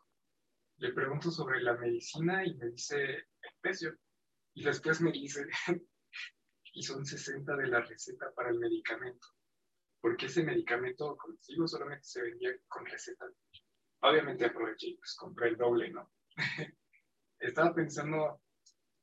Le 0.81 0.93
pregunto 0.93 1.31
sobre 1.31 1.63
la 1.63 1.73
medicina 1.73 2.45
y 2.45 2.53
me 2.57 2.69
dice 2.69 3.05
el 3.15 3.55
precio. 3.63 3.97
Y 4.53 4.65
después 4.65 5.01
me 5.01 5.11
dice, 5.11 5.47
y 6.75 6.83
son 6.83 7.07
60 7.07 7.57
de 7.57 7.69
la 7.69 7.81
receta 7.81 8.31
para 8.33 8.51
el 8.51 8.59
medicamento. 8.59 9.29
Porque 9.99 10.27
ese 10.27 10.43
medicamento, 10.43 11.17
como 11.17 11.39
digo, 11.49 11.67
solamente 11.67 12.05
se 12.05 12.21
vendía 12.21 12.51
con 12.69 12.85
receta. 12.85 13.25
Obviamente 14.03 14.45
aproveché 14.45 14.89
y 14.89 14.97
pues 14.99 15.15
compré 15.15 15.49
el 15.49 15.57
doble, 15.57 15.91
¿no? 15.91 16.13
Estaba 17.43 17.75
pensando 17.75 18.41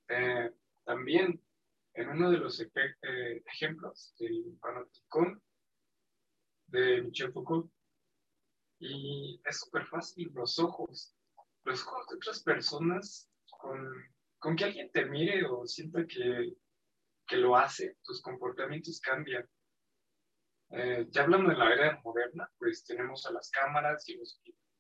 eh, 0.08 0.50
también 0.86 1.44
en 1.94 2.10
uno 2.10 2.32
de 2.32 2.38
los 2.38 2.62
eh, 2.62 3.44
ejemplos 3.46 4.16
del 4.18 4.58
panopticón 4.62 5.44
de 6.68 7.02
Michel 7.02 7.34
Foucault. 7.34 7.70
Y 8.80 9.42
es 9.44 9.60
súper 9.60 9.86
fácil, 9.88 10.32
los 10.34 10.58
ojos. 10.58 11.14
Los 11.66 11.86
ojos 11.86 12.08
de 12.08 12.16
otras 12.16 12.42
personas, 12.42 13.30
con, 13.60 13.78
con 14.40 14.56
que 14.56 14.64
alguien 14.64 14.90
te 14.90 15.04
mire 15.06 15.46
o 15.46 15.68
sienta 15.68 16.08
que, 16.08 16.54
que 17.28 17.36
lo 17.36 17.58
hace, 17.58 17.98
tus 18.04 18.22
comportamientos 18.22 19.02
cambian. 19.02 19.46
Eh, 20.70 21.08
ya 21.10 21.24
hablando 21.24 21.50
de 21.50 21.58
la 21.58 21.74
era 21.74 22.00
moderna, 22.06 22.50
pues 22.58 22.86
tenemos 22.86 23.26
a 23.26 23.34
las 23.34 23.52
cámaras 23.52 24.08
y 24.08 24.18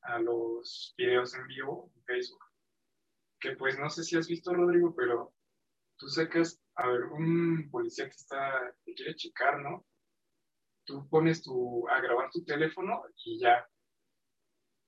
a 0.04 0.20
los 0.20 0.94
videos 0.96 1.34
en 1.34 1.46
vivo 1.48 1.92
en 1.94 2.04
Facebook, 2.06 2.49
que 3.40 3.56
pues 3.56 3.78
no 3.80 3.90
sé 3.90 4.04
si 4.04 4.18
has 4.18 4.28
visto, 4.28 4.54
Rodrigo, 4.54 4.94
pero 4.96 5.34
tú 5.98 6.08
sacas 6.08 6.62
a 6.76 6.88
ver 6.88 7.04
un 7.06 7.70
policía 7.72 8.06
que 8.06 8.16
está, 8.16 8.74
que 8.86 8.94
quiere 8.94 9.16
checar, 9.16 9.60
¿no? 9.60 9.86
Tú 10.86 11.08
pones 11.10 11.44
tu, 11.44 11.88
a 11.88 12.02
grabar 12.02 12.30
tu 12.32 12.44
teléfono 12.44 13.04
y 13.26 13.40
ya, 13.40 13.68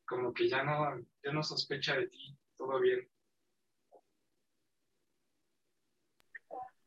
como 0.06 0.34
que 0.34 0.50
ya 0.50 0.64
no, 0.64 1.00
ya 1.24 1.32
no 1.32 1.44
sospecha 1.44 1.96
de 1.96 2.08
ti, 2.08 2.38
todo 2.58 2.80
bien. 2.80 3.08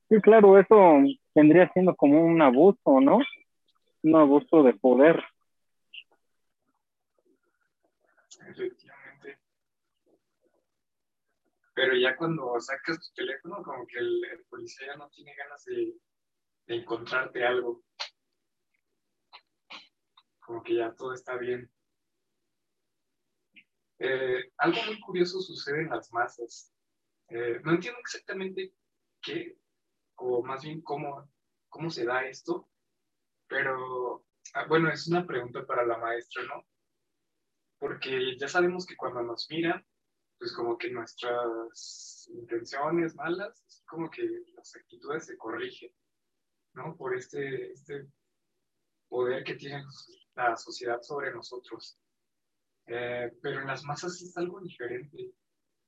Sí, 0.08 0.20
claro, 0.20 0.58
eso 0.58 0.98
vendría 1.34 1.70
siendo 1.72 1.94
como 1.96 2.24
un 2.24 2.40
abuso, 2.42 3.00
¿no? 3.00 3.18
Un 4.02 4.16
abuso 4.16 4.62
de 4.62 4.74
poder. 4.74 5.24
Efectivamente. 8.48 8.93
Pero 11.74 11.96
ya 11.96 12.16
cuando 12.16 12.58
sacas 12.60 12.98
tu 13.00 13.14
teléfono, 13.14 13.62
como 13.62 13.86
que 13.86 13.98
el, 13.98 14.22
policía 14.48 14.88
ya 14.88 14.96
no 14.96 15.08
tiene 15.10 15.34
ganas 15.34 15.64
de, 15.64 15.94
encontrarte 16.66 17.44
algo. 17.44 17.82
Como 20.40 20.62
que 20.62 20.76
ya 20.76 20.94
todo 20.94 21.12
está 21.12 21.36
bien. 21.36 21.70
Eh, 23.98 24.52
algo 24.58 24.78
muy 24.86 25.00
curioso 25.00 25.40
sucede 25.40 25.82
en 25.82 25.90
las 25.90 26.12
masas. 26.12 26.72
Eh, 27.28 27.60
no 27.64 27.72
entiendo 27.72 27.98
exactamente 28.00 28.72
qué, 29.22 29.56
o 30.16 30.42
más 30.42 30.62
bien 30.62 30.82
cómo, 30.82 31.28
cómo 31.68 31.90
se 31.90 32.04
da 32.04 32.24
esto, 32.26 32.68
pero 33.48 34.24
ah, 34.54 34.66
bueno, 34.68 34.90
es 34.90 35.08
una 35.08 35.26
pregunta 35.26 35.66
para 35.66 35.84
la 35.84 35.98
maestra, 35.98 36.42
¿no? 36.44 36.66
Porque 37.78 38.36
ya 38.38 38.48
sabemos 38.48 38.86
que 38.86 38.96
cuando 38.96 39.22
nos 39.22 39.48
miran, 39.50 39.84
pues 40.38 40.52
como 40.52 40.76
que 40.76 40.90
nuestras 40.90 42.28
intenciones 42.32 43.14
malas, 43.14 43.82
como 43.86 44.10
que 44.10 44.22
las 44.56 44.74
actitudes 44.74 45.26
se 45.26 45.36
corrigen, 45.36 45.90
¿no? 46.74 46.96
Por 46.96 47.16
este, 47.16 47.72
este 47.72 48.08
poder 49.08 49.44
que 49.44 49.54
tiene 49.54 49.84
la 50.34 50.56
sociedad 50.56 51.00
sobre 51.02 51.32
nosotros. 51.32 51.98
Eh, 52.86 53.32
pero 53.40 53.60
en 53.60 53.66
las 53.66 53.84
masas 53.84 54.20
es 54.20 54.36
algo 54.36 54.60
diferente, 54.60 55.32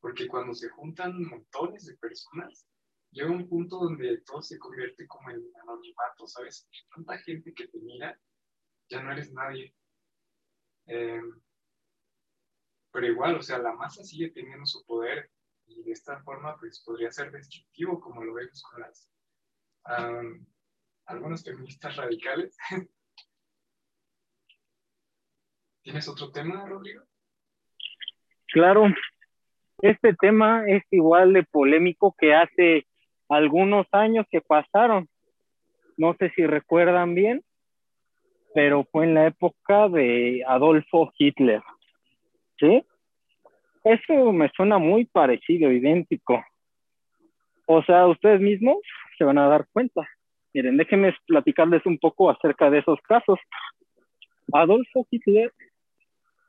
porque 0.00 0.28
cuando 0.28 0.54
se 0.54 0.68
juntan 0.70 1.22
montones 1.24 1.86
de 1.86 1.96
personas, 1.96 2.66
llega 3.10 3.30
un 3.30 3.48
punto 3.48 3.78
donde 3.78 4.18
todo 4.22 4.40
se 4.42 4.58
convierte 4.58 5.06
como 5.06 5.30
en 5.30 5.42
anonimato, 5.62 6.26
¿sabes? 6.26 6.68
Tanta 6.94 7.18
gente 7.18 7.52
que 7.52 7.68
te 7.68 7.78
mira, 7.78 8.18
ya 8.88 9.02
no 9.02 9.12
eres 9.12 9.32
nadie. 9.32 9.74
Eh, 10.86 11.20
pero 12.96 13.08
igual, 13.08 13.36
o 13.36 13.42
sea, 13.42 13.58
la 13.58 13.74
masa 13.74 14.02
sigue 14.02 14.30
teniendo 14.30 14.64
su 14.64 14.82
poder 14.86 15.28
y 15.66 15.82
de 15.82 15.92
esta 15.92 16.18
forma, 16.22 16.56
pues 16.58 16.82
podría 16.82 17.12
ser 17.12 17.30
destructivo, 17.30 18.00
como 18.00 18.24
lo 18.24 18.32
vemos 18.32 18.62
con 18.62 18.80
las 18.80 19.10
algunos 21.04 21.44
feministas 21.44 21.94
radicales. 21.94 22.56
¿Tienes 25.82 26.08
otro 26.08 26.32
tema, 26.32 26.64
Rodrigo? 26.64 27.02
Claro, 28.46 28.86
este 29.82 30.14
tema 30.14 30.66
es 30.66 30.82
igual 30.90 31.34
de 31.34 31.42
polémico 31.42 32.14
que 32.16 32.34
hace 32.34 32.86
algunos 33.28 33.86
años 33.92 34.24
que 34.30 34.40
pasaron. 34.40 35.06
No 35.98 36.14
sé 36.14 36.30
si 36.30 36.46
recuerdan 36.46 37.14
bien, 37.14 37.44
pero 38.54 38.84
fue 38.90 39.04
en 39.04 39.12
la 39.12 39.26
época 39.26 39.90
de 39.90 40.42
Adolfo 40.46 41.12
Hitler. 41.18 41.60
¿Sí? 42.58 42.84
Eso 43.84 44.32
me 44.32 44.50
suena 44.50 44.78
muy 44.78 45.04
parecido, 45.04 45.70
idéntico. 45.70 46.44
O 47.66 47.82
sea, 47.82 48.06
ustedes 48.06 48.40
mismos 48.40 48.78
se 49.16 49.24
van 49.24 49.38
a 49.38 49.48
dar 49.48 49.66
cuenta. 49.72 50.08
Miren, 50.52 50.76
déjenme 50.76 51.14
platicarles 51.26 51.84
un 51.86 51.98
poco 51.98 52.30
acerca 52.30 52.70
de 52.70 52.78
esos 52.78 52.98
casos. 53.02 53.38
Adolfo 54.52 55.06
Hitler 55.10 55.52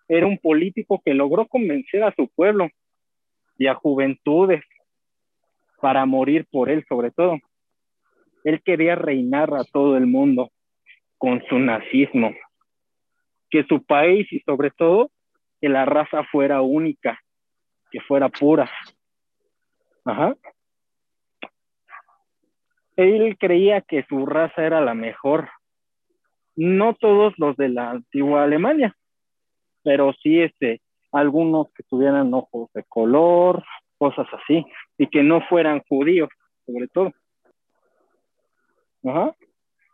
era 0.07 0.25
un 0.25 0.37
político 0.37 1.01
que 1.03 1.13
logró 1.13 1.47
convencer 1.47 2.03
a 2.03 2.13
su 2.15 2.27
pueblo 2.29 2.69
y 3.57 3.67
a 3.67 3.75
juventudes 3.75 4.63
para 5.81 6.05
morir 6.05 6.47
por 6.49 6.69
él 6.69 6.85
sobre 6.87 7.11
todo. 7.11 7.37
Él 8.43 8.61
quería 8.63 8.95
reinar 8.95 9.53
a 9.53 9.63
todo 9.63 9.97
el 9.97 10.07
mundo 10.07 10.51
con 11.17 11.43
su 11.49 11.59
nazismo, 11.59 12.33
que 13.49 13.63
su 13.65 13.83
país 13.83 14.31
y 14.31 14.39
sobre 14.41 14.71
todo 14.71 15.11
que 15.61 15.69
la 15.69 15.85
raza 15.85 16.23
fuera 16.25 16.61
única, 16.61 17.19
que 17.91 17.99
fuera 18.01 18.29
pura. 18.29 18.69
Ajá. 20.05 20.35
Él 22.95 23.37
creía 23.37 23.81
que 23.81 24.03
su 24.09 24.25
raza 24.25 24.63
era 24.63 24.81
la 24.81 24.93
mejor. 24.93 25.49
No 26.55 26.95
todos 26.95 27.33
los 27.37 27.55
de 27.55 27.69
la 27.69 27.91
antigua 27.91 28.43
Alemania, 28.43 28.95
pero 29.83 30.13
sí 30.13 30.41
este, 30.41 30.81
algunos 31.11 31.71
que 31.73 31.83
tuvieran 31.83 32.33
ojos 32.33 32.71
de 32.73 32.83
color, 32.83 33.63
cosas 33.97 34.27
así, 34.33 34.65
y 34.97 35.07
que 35.07 35.21
no 35.23 35.41
fueran 35.47 35.81
judíos, 35.87 36.29
sobre 36.65 36.87
todo. 36.87 37.11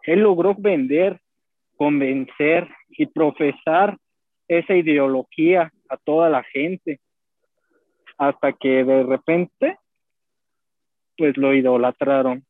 Él 0.03 0.19
logró 0.19 0.55
vender, 0.57 1.19
convencer 1.77 2.69
y 2.89 3.05
profesar 3.07 3.97
esa 4.59 4.75
ideología 4.75 5.71
a 5.89 5.97
toda 5.97 6.29
la 6.29 6.43
gente, 6.43 6.99
hasta 8.17 8.53
que 8.53 8.83
de 8.83 9.03
repente, 9.03 9.77
pues 11.17 11.37
lo 11.37 11.53
idolatraron, 11.53 12.45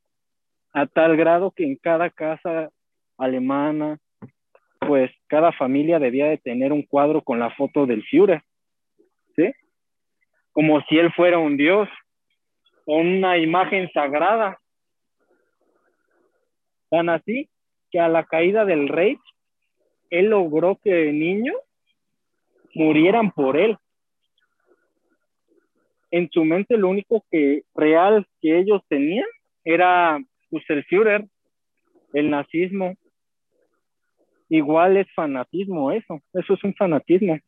a 0.74 0.88
tal 0.88 1.16
grado 1.18 1.52
que 1.52 1.66
en 1.66 1.76
cada 1.76 2.10
casa 2.10 2.70
alemana, 3.18 4.00
pues 4.80 5.12
cada 5.28 5.52
familia 5.52 6.00
debía 6.00 6.28
de 6.28 6.38
tener 6.38 6.74
un 6.74 6.84
cuadro 6.84 7.22
con 7.22 7.40
la 7.40 7.52
foto 7.52 7.86
del 7.86 8.04
Führer, 8.04 8.42
¿sí? 9.36 9.52
como 10.52 10.82
si 10.84 10.98
él 10.98 11.12
fuera 11.14 11.40
un 11.40 11.58
dios 11.58 11.90
o 12.86 12.98
una 12.98 13.38
imagen 13.38 13.90
sagrada. 13.92 14.60
Tan 16.90 17.10
así 17.10 17.50
que 17.92 18.00
a 18.00 18.08
la 18.08 18.24
caída 18.26 18.66
del 18.66 18.88
rey, 18.88 19.18
él 20.10 20.28
logró 20.28 20.80
que 20.84 21.12
niños 21.12 21.56
murieran 22.76 23.32
por 23.32 23.58
él. 23.58 23.78
En 26.12 26.30
su 26.32 26.46
mente 26.46 26.78
lo 26.78 26.90
único 26.90 27.26
que 27.32 27.64
real 27.74 28.28
que 28.42 28.60
ellos 28.60 28.82
tenían 28.88 29.26
era 29.64 30.20
pues, 30.50 30.64
el 30.70 30.84
Führer, 30.86 31.26
el 32.14 32.30
nazismo. 32.30 32.96
Igual 34.50 34.98
es 34.98 35.08
fanatismo 35.16 35.92
eso, 35.92 36.20
eso 36.34 36.54
es 36.54 36.64
un 36.64 36.76
fanatismo 36.76 37.40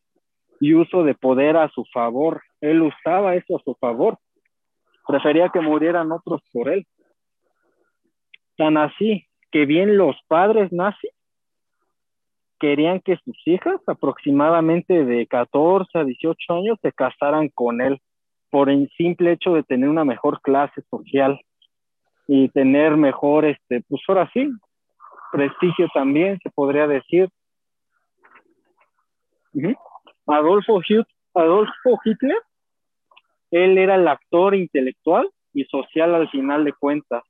y 0.58 0.74
uso 0.74 1.04
de 1.04 1.14
poder 1.14 1.56
a 1.56 1.68
su 1.68 1.84
favor. 1.92 2.42
Él 2.60 2.82
usaba 2.82 3.36
eso 3.36 3.56
a 3.56 3.62
su 3.62 3.74
favor. 3.74 4.18
Prefería 5.06 5.50
que 5.50 5.60
murieran 5.60 6.10
otros 6.10 6.40
por 6.52 6.68
él. 6.68 6.86
Tan 8.56 8.76
así 8.76 9.28
que 9.52 9.66
bien 9.66 9.96
los 9.96 10.16
padres 10.26 10.72
nazis 10.72 11.10
querían 12.58 13.00
que 13.00 13.16
sus 13.24 13.36
hijas, 13.46 13.80
aproximadamente 13.86 15.04
de 15.04 15.26
14 15.26 15.98
a 15.98 16.04
18 16.04 16.54
años, 16.54 16.78
se 16.82 16.92
casaran 16.92 17.48
con 17.48 17.80
él 17.80 18.00
por 18.50 18.70
el 18.70 18.90
simple 18.96 19.32
hecho 19.32 19.54
de 19.54 19.62
tener 19.62 19.88
una 19.88 20.04
mejor 20.04 20.40
clase 20.40 20.82
social 20.90 21.40
y 22.26 22.48
tener 22.48 22.96
mejor, 22.96 23.44
este, 23.44 23.82
pues 23.88 24.02
ahora 24.08 24.30
sí, 24.32 24.50
prestigio 25.32 25.88
también, 25.92 26.38
se 26.42 26.50
podría 26.50 26.86
decir. 26.86 27.28
Adolfo, 30.26 30.80
Adolfo 31.34 32.00
Hitler, 32.04 32.38
él 33.50 33.78
era 33.78 33.94
el 33.94 34.08
actor 34.08 34.54
intelectual 34.54 35.30
y 35.52 35.64
social 35.64 36.14
al 36.14 36.28
final 36.30 36.64
de 36.64 36.72
cuentas. 36.72 37.22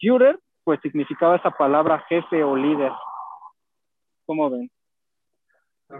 Führer, 0.00 0.38
pues 0.64 0.80
significaba 0.80 1.36
esa 1.36 1.50
palabra 1.50 2.04
jefe 2.08 2.42
o 2.44 2.56
líder. 2.56 2.92
¿Cómo 4.26 4.50
ven? 4.50 4.70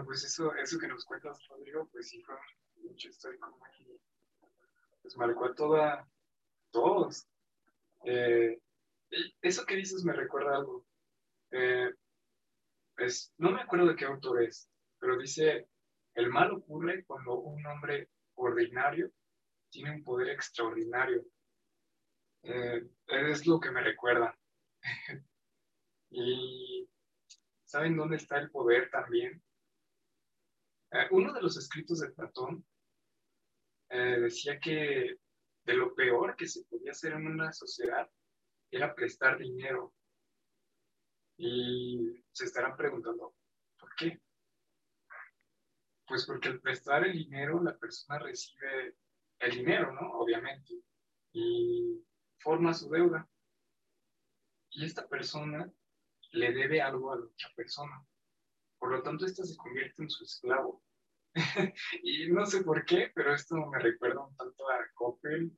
pues 0.05 0.23
eso, 0.25 0.53
eso 0.55 0.79
que 0.79 0.87
nos 0.87 1.05
cuentas, 1.05 1.39
Rodrigo, 1.47 1.87
pues 1.91 2.09
sí 2.09 2.21
fue 2.21 2.35
mucho 2.83 3.07
histórico, 3.07 3.57
pues 5.01 5.15
marcó 5.15 5.45
a 5.45 5.55
toda, 5.55 6.09
todos. 6.71 7.27
Eh, 8.03 8.59
eso 9.41 9.65
que 9.65 9.75
dices 9.75 10.03
me 10.03 10.13
recuerda 10.13 10.57
algo. 10.57 10.85
Eh, 11.51 11.93
pues, 12.95 13.33
no 13.37 13.51
me 13.51 13.61
acuerdo 13.61 13.87
de 13.87 13.95
qué 13.95 14.05
autor 14.05 14.43
es, 14.43 14.69
pero 14.99 15.17
dice, 15.17 15.67
el 16.15 16.29
mal 16.29 16.51
ocurre 16.51 17.05
cuando 17.05 17.35
un 17.35 17.65
hombre 17.65 18.09
ordinario 18.35 19.11
tiene 19.69 19.91
un 19.91 20.03
poder 20.03 20.29
extraordinario. 20.29 21.23
Eh, 22.43 22.87
es 23.07 23.45
lo 23.45 23.59
que 23.59 23.71
me 23.71 23.81
recuerda. 23.81 24.37
y 26.09 26.87
¿saben 27.75 27.97
dónde 27.97 28.15
está 28.15 28.37
el 28.37 28.49
poder 28.51 28.89
también? 28.89 29.43
Eh, 30.91 31.07
uno 31.11 31.33
de 31.33 31.41
los 31.41 31.57
escritos 31.57 31.99
de 31.99 32.09
Platón 32.11 32.65
eh, 33.89 34.17
decía 34.21 34.57
que 34.61 35.17
de 35.65 35.73
lo 35.73 35.93
peor 35.93 36.37
que 36.37 36.47
se 36.47 36.63
podía 36.63 36.91
hacer 36.91 37.11
en 37.11 37.27
una 37.27 37.51
sociedad 37.51 38.09
era 38.71 38.95
prestar 38.95 39.37
dinero. 39.37 39.93
Y 41.37 42.23
se 42.31 42.45
estarán 42.45 42.77
preguntando, 42.77 43.35
¿por 43.77 43.93
qué? 43.95 44.21
Pues 46.07 46.25
porque 46.25 46.47
al 46.47 46.61
prestar 46.61 47.05
el 47.05 47.11
dinero 47.11 47.61
la 47.61 47.77
persona 47.77 48.19
recibe 48.19 48.95
el 49.39 49.51
dinero, 49.51 49.91
¿no? 49.91 50.13
Obviamente. 50.13 50.75
Y 51.33 52.01
forma 52.39 52.73
su 52.73 52.89
deuda. 52.89 53.27
Y 54.69 54.85
esta 54.85 55.05
persona 55.09 55.69
le 56.35 56.51
debe 56.51 56.81
algo 56.81 57.11
a 57.11 57.17
la 57.17 57.25
otra 57.25 57.49
persona. 57.55 58.05
Por 58.77 58.91
lo 58.91 59.01
tanto, 59.01 59.25
esta 59.25 59.43
se 59.43 59.55
convierte 59.57 60.03
en 60.03 60.09
su 60.09 60.23
esclavo. 60.23 60.83
y 62.03 62.31
no 62.31 62.45
sé 62.45 62.63
por 62.63 62.85
qué, 62.85 63.11
pero 63.13 63.33
esto 63.33 63.55
me 63.55 63.79
recuerda 63.79 64.25
un 64.25 64.35
tanto 64.35 64.69
a 64.69 64.77
Coppel, 64.93 65.51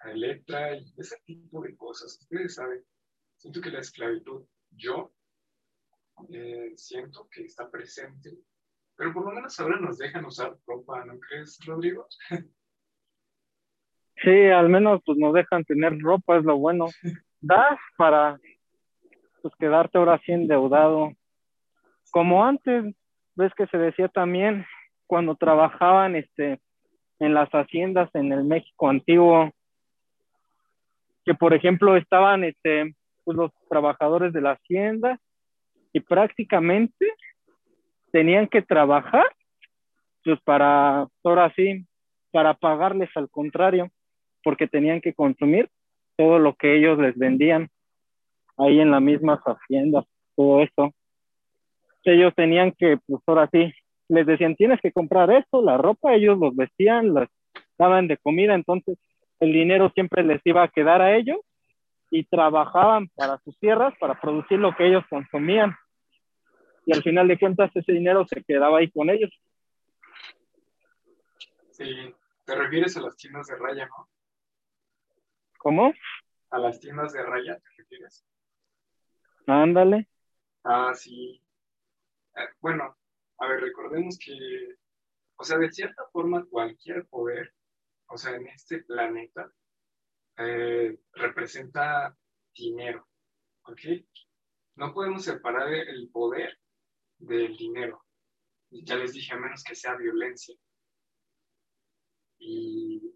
a 0.00 0.10
Electra 0.10 0.76
y 0.76 0.94
ese 0.96 1.16
tipo 1.24 1.62
de 1.62 1.76
cosas. 1.76 2.18
Ustedes 2.20 2.54
saben, 2.54 2.84
siento 3.36 3.60
que 3.60 3.70
la 3.70 3.80
esclavitud, 3.80 4.46
yo 4.70 5.12
eh, 6.32 6.72
siento 6.76 7.28
que 7.30 7.44
está 7.44 7.70
presente, 7.70 8.38
pero 8.96 9.12
por 9.12 9.26
lo 9.26 9.32
menos 9.32 9.58
ahora 9.60 9.78
nos 9.80 9.98
dejan 9.98 10.24
usar 10.24 10.56
ropa, 10.66 11.04
¿no 11.04 11.18
crees, 11.18 11.58
Rodrigo? 11.66 12.06
Sí, 14.16 14.46
al 14.46 14.68
menos 14.68 15.02
pues 15.04 15.18
nos 15.18 15.34
dejan 15.34 15.64
tener 15.64 15.98
ropa, 15.98 16.38
es 16.38 16.44
lo 16.44 16.56
bueno. 16.56 16.86
Das 17.46 17.78
para 17.98 18.40
pues 19.44 19.54
quedarte 19.56 19.98
ahora 19.98 20.14
así 20.14 20.32
endeudado. 20.32 21.12
Como 22.10 22.46
antes, 22.46 22.94
ves 23.36 23.52
que 23.54 23.66
se 23.66 23.76
decía 23.76 24.08
también 24.08 24.64
cuando 25.06 25.34
trabajaban 25.34 26.16
este 26.16 26.60
en 27.18 27.34
las 27.34 27.50
haciendas 27.50 28.08
en 28.14 28.32
el 28.32 28.42
México 28.44 28.88
antiguo, 28.88 29.50
que 31.26 31.34
por 31.34 31.52
ejemplo 31.52 31.94
estaban 31.98 32.42
este 32.42 32.94
pues 33.22 33.36
los 33.36 33.50
trabajadores 33.68 34.32
de 34.32 34.40
la 34.40 34.52
hacienda 34.52 35.20
y 35.92 36.00
prácticamente 36.00 37.06
tenían 38.12 38.48
que 38.48 38.62
trabajar 38.62 39.26
pues 40.24 40.40
para 40.40 41.06
ahora 41.22 41.52
sí 41.54 41.84
para 42.30 42.54
pagarles 42.54 43.10
al 43.14 43.28
contrario 43.28 43.90
porque 44.42 44.66
tenían 44.66 45.02
que 45.02 45.12
consumir 45.12 45.68
todo 46.16 46.38
lo 46.38 46.54
que 46.54 46.78
ellos 46.78 46.98
les 46.98 47.14
vendían 47.18 47.68
ahí 48.56 48.80
en 48.80 48.90
las 48.90 49.02
mismas 49.02 49.40
haciendas, 49.40 50.04
todo 50.36 50.62
eso. 50.62 50.92
Ellos 52.04 52.34
tenían 52.34 52.72
que, 52.72 52.98
pues 53.06 53.22
ahora 53.26 53.48
sí, 53.50 53.72
les 54.08 54.26
decían, 54.26 54.56
tienes 54.56 54.80
que 54.80 54.92
comprar 54.92 55.30
esto, 55.30 55.62
la 55.62 55.76
ropa, 55.78 56.14
ellos 56.14 56.38
los 56.38 56.54
vestían, 56.54 57.14
las 57.14 57.28
daban 57.78 58.08
de 58.08 58.18
comida, 58.18 58.54
entonces 58.54 58.98
el 59.40 59.52
dinero 59.52 59.90
siempre 59.94 60.22
les 60.22 60.40
iba 60.44 60.62
a 60.62 60.68
quedar 60.68 61.00
a 61.00 61.16
ellos 61.16 61.38
y 62.10 62.24
trabajaban 62.24 63.08
para 63.14 63.38
sus 63.38 63.58
tierras 63.58 63.94
para 63.98 64.20
producir 64.20 64.58
lo 64.58 64.74
que 64.76 64.86
ellos 64.86 65.04
consumían. 65.08 65.74
Y 66.86 66.94
al 66.94 67.02
final 67.02 67.26
de 67.26 67.38
cuentas 67.38 67.70
ese 67.74 67.92
dinero 67.92 68.26
se 68.26 68.44
quedaba 68.44 68.78
ahí 68.78 68.90
con 68.90 69.10
ellos. 69.10 69.30
Sí, 71.70 72.14
te 72.44 72.54
refieres 72.54 72.96
a 72.96 73.00
las 73.00 73.16
tiendas 73.16 73.46
de 73.46 73.56
raya, 73.56 73.86
¿no? 73.86 74.08
¿Cómo? 75.58 75.92
A 76.50 76.58
las 76.58 76.78
tiendas 76.78 77.12
de 77.12 77.22
raya, 77.22 77.56
¿te 77.56 77.68
refieres? 77.78 78.24
Ándale. 79.46 80.08
Ah, 80.64 80.92
sí. 80.94 81.40
Eh, 82.36 82.48
bueno, 82.60 82.96
a 83.38 83.48
ver, 83.48 83.60
recordemos 83.60 84.18
que, 84.18 84.32
o 85.36 85.44
sea, 85.44 85.58
de 85.58 85.72
cierta 85.72 86.04
forma 86.12 86.46
cualquier 86.46 87.06
poder, 87.08 87.54
o 88.08 88.16
sea, 88.18 88.36
en 88.36 88.48
este 88.48 88.82
planeta, 88.84 89.50
eh, 90.38 90.98
representa 91.14 92.16
dinero, 92.54 93.08
¿ok? 93.64 93.80
No 94.76 94.92
podemos 94.94 95.24
separar 95.24 95.72
el 95.72 96.08
poder 96.10 96.58
del 97.18 97.56
dinero. 97.56 98.04
Ya 98.70 98.96
les 98.96 99.12
dije, 99.12 99.34
a 99.34 99.38
menos 99.38 99.64
que 99.64 99.74
sea 99.74 99.96
violencia. 99.96 100.56
Y 102.38 103.13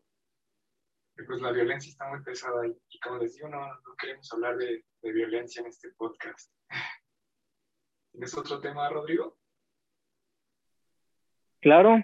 pues 1.24 1.40
la 1.40 1.52
violencia 1.52 1.90
está 1.90 2.08
muy 2.08 2.22
pesada 2.22 2.66
y, 2.66 2.98
como 3.00 3.18
les 3.18 3.34
digo, 3.34 3.48
no, 3.48 3.60
no 3.60 3.96
queremos 4.00 4.32
hablar 4.32 4.56
de, 4.56 4.84
de, 5.02 5.12
violencia 5.12 5.60
en 5.60 5.66
este 5.66 5.90
podcast. 5.96 6.52
¿Tienes 8.12 8.36
otro 8.36 8.60
tema, 8.60 8.88
Rodrigo? 8.88 9.36
Claro. 11.60 12.02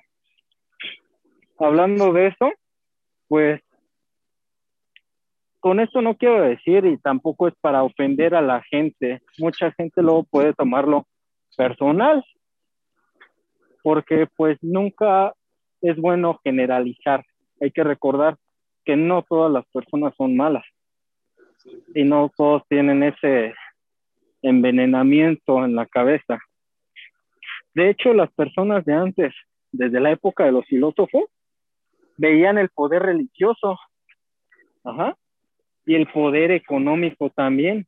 Hablando 1.59 2.13
de 2.13 2.27
eso, 2.29 2.53
pues 3.29 3.61
con 5.61 5.81
esto 5.81 6.03
no 6.03 6.17
quiero 6.17 6.43
decir 6.43 6.85
y 6.85 6.99
tampoco 6.99 7.49
es 7.49 7.55
para 7.61 7.85
ofender 7.85 8.35
a 8.35 8.43
la 8.43 8.63
gente. 8.65 9.23
Mucha 9.39 9.73
gente 9.73 10.03
luego 10.03 10.25
puede 10.25 10.53
tomarlo 10.53 11.07
personal, 11.57 12.23
porque 13.83 14.27
pues 14.37 14.59
nunca 14.61 15.33
es 15.81 15.97
bueno 15.97 16.39
generalizar. 16.45 17.25
Hay 17.63 17.71
que 17.71 17.83
recordar 17.83 18.37
que 18.85 18.97
no 18.97 19.23
todas 19.23 19.53
las 19.53 19.65
personas 19.73 20.15
son 20.17 20.37
malas 20.37 20.65
y 21.95 22.05
no 22.05 22.31
todos 22.37 22.63
tienen 22.69 23.03
ese 23.03 23.55
envenenamiento 24.43 25.65
en 25.65 25.75
la 25.75 25.87
cabeza. 25.87 26.39
De 27.75 27.91
hecho, 27.91 28.13
las 28.13 28.33
personas 28.33 28.85
de 28.85 28.93
antes, 28.93 29.35
desde 29.73 30.01
la 30.01 30.13
época 30.13 30.45
de 30.45 30.53
los 30.53 30.67
filósofos, 30.67 31.25
veían 32.17 32.59
el 32.59 32.69
poder 32.69 33.03
religioso 33.03 33.79
y 35.87 35.95
el 35.95 36.07
poder 36.09 36.51
económico 36.51 37.31
también. 37.31 37.87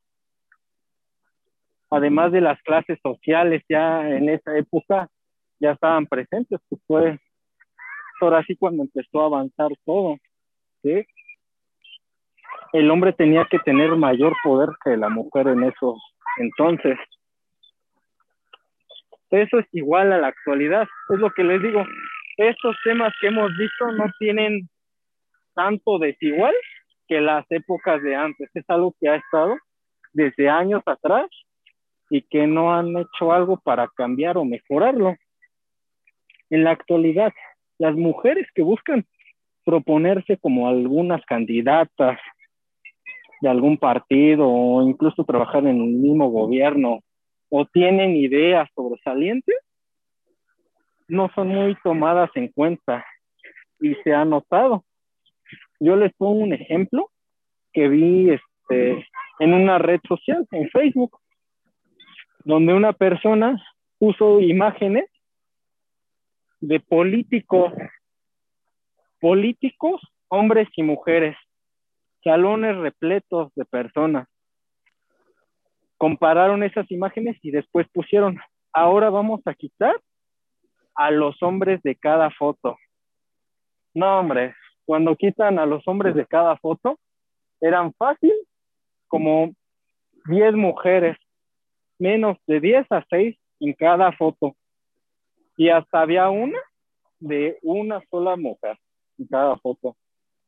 Además 1.91 2.33
de 2.33 2.41
las 2.41 2.61
clases 2.63 2.99
sociales, 3.03 3.63
ya 3.69 4.09
en 4.09 4.29
esa 4.29 4.57
época 4.59 5.09
ya 5.61 5.73
estaban 5.73 6.07
presentes, 6.07 6.59
pues 6.69 6.81
fue 6.87 7.19
ahora 8.21 8.43
sí 8.47 8.57
cuando 8.57 8.83
empezó 8.83 9.23
a 9.23 9.27
avanzar 9.27 9.71
todo. 9.85 10.17
El 12.73 12.91
hombre 12.91 13.13
tenía 13.13 13.47
que 13.51 13.59
tener 13.61 13.91
mayor 13.97 14.35
poder 14.43 14.71
que 14.85 14.97
la 14.97 15.09
mujer 15.09 15.49
en 15.49 15.65
esos 15.65 15.99
entonces. 16.39 16.99
Eso 19.31 19.59
es 19.59 19.67
igual 19.73 20.13
a 20.13 20.19
la 20.19 20.29
actualidad, 20.29 20.87
es 21.11 21.19
lo 21.19 21.31
que 21.31 21.43
les 21.43 21.61
digo. 21.63 21.85
Estos 22.37 22.77
temas 22.85 23.13
que 23.21 23.29
hemos 23.29 23.51
visto 23.57 23.91
no 23.93 24.05
tienen 24.19 24.69
tanto 25.55 25.99
desigual 25.99 26.55
que 27.09 27.21
las 27.21 27.45
épocas 27.51 28.03
de 28.03 28.15
antes. 28.15 28.51
Es 28.55 28.65
algo 28.69 28.95
que 29.01 29.09
ha 29.09 29.17
estado 29.17 29.57
desde 30.13 30.49
años 30.49 30.83
atrás 30.87 31.27
y 32.11 32.23
que 32.23 32.47
no 32.47 32.75
han 32.75 32.97
hecho 32.97 33.33
algo 33.33 33.59
para 33.59 33.89
cambiar 33.97 34.37
o 34.37 34.45
mejorarlo. 34.45 35.17
En 36.51 36.63
la 36.63 36.71
actualidad, 36.71 37.33
las 37.79 37.95
mujeres 37.95 38.47
que 38.55 38.63
buscan 38.63 39.05
proponerse 39.67 40.37
como 40.37 40.69
algunas 40.69 41.25
candidatas 41.27 42.21
de 43.41 43.49
algún 43.49 43.77
partido 43.77 44.49
o 44.49 44.81
incluso 44.89 45.25
trabajar 45.25 45.67
en 45.67 45.81
el 45.81 45.89
mismo 45.89 46.31
gobierno 46.31 47.01
o 47.49 47.67
tienen 47.67 48.15
ideas 48.15 48.69
sobresalientes, 48.77 49.57
no 51.09 51.29
son 51.35 51.49
muy 51.49 51.77
tomadas 51.83 52.31
en 52.37 52.49
cuenta 52.49 53.05
y 53.81 53.95
se 54.05 54.15
ha 54.15 54.25
notado. 54.25 54.85
Yo 55.81 55.97
les 55.97 56.15
pongo 56.15 56.39
un 56.41 56.53
ejemplo 56.53 57.11
que 57.73 57.89
vi 57.89 58.31
este, 58.31 59.05
en 59.41 59.53
una 59.53 59.79
red 59.79 60.01
social, 60.07 60.47
en 60.53 60.71
Facebook, 60.71 61.19
donde 62.45 62.73
una 62.73 62.93
persona 62.93 63.61
puso 63.99 64.39
imágenes 64.41 65.07
de 66.61 66.79
políticos 66.79 67.73
políticos, 69.21 70.01
hombres 70.29 70.69
y 70.77 70.83
mujeres, 70.83 71.37
salones 72.23 72.77
repletos 72.77 73.53
de 73.55 73.65
personas. 73.65 74.29
Compararon 75.97 76.63
esas 76.63 76.91
imágenes 76.91 77.39
y 77.43 77.51
después 77.51 77.87
pusieron, 77.93 78.39
ahora 78.73 79.11
vamos 79.11 79.41
a 79.47 79.55
quitar 79.55 79.97
a 80.95 81.11
los 81.11 81.43
hombres 81.43 81.81
de 81.83 81.97
cada 81.97 82.31
foto. 82.31 82.77
No, 83.95 84.19
hombre, 84.19 84.55
cuando 84.85 85.17
quitan 85.17 85.59
a 85.59 85.67
los 85.67 85.87
hombres 85.87 86.15
de 86.15 86.27
cada 86.27 86.57
foto, 86.59 86.99
eran 87.61 87.95
fácil 87.95 88.35
como 89.09 89.53
10 90.27 90.55
mujeres, 90.55 91.17
menos 91.99 92.37
de 92.47 92.61
10 92.61 92.87
a 92.91 93.05
6 93.09 93.39
en 93.61 93.73
cada 93.73 94.13
foto. 94.13 94.55
Y 95.57 95.71
hasta 95.71 96.03
había 96.03 96.29
una 96.29 96.59
de 97.19 97.59
una 97.63 98.03
sola 98.11 98.37
mujer 98.37 98.77
cada 99.25 99.57
foto. 99.57 99.97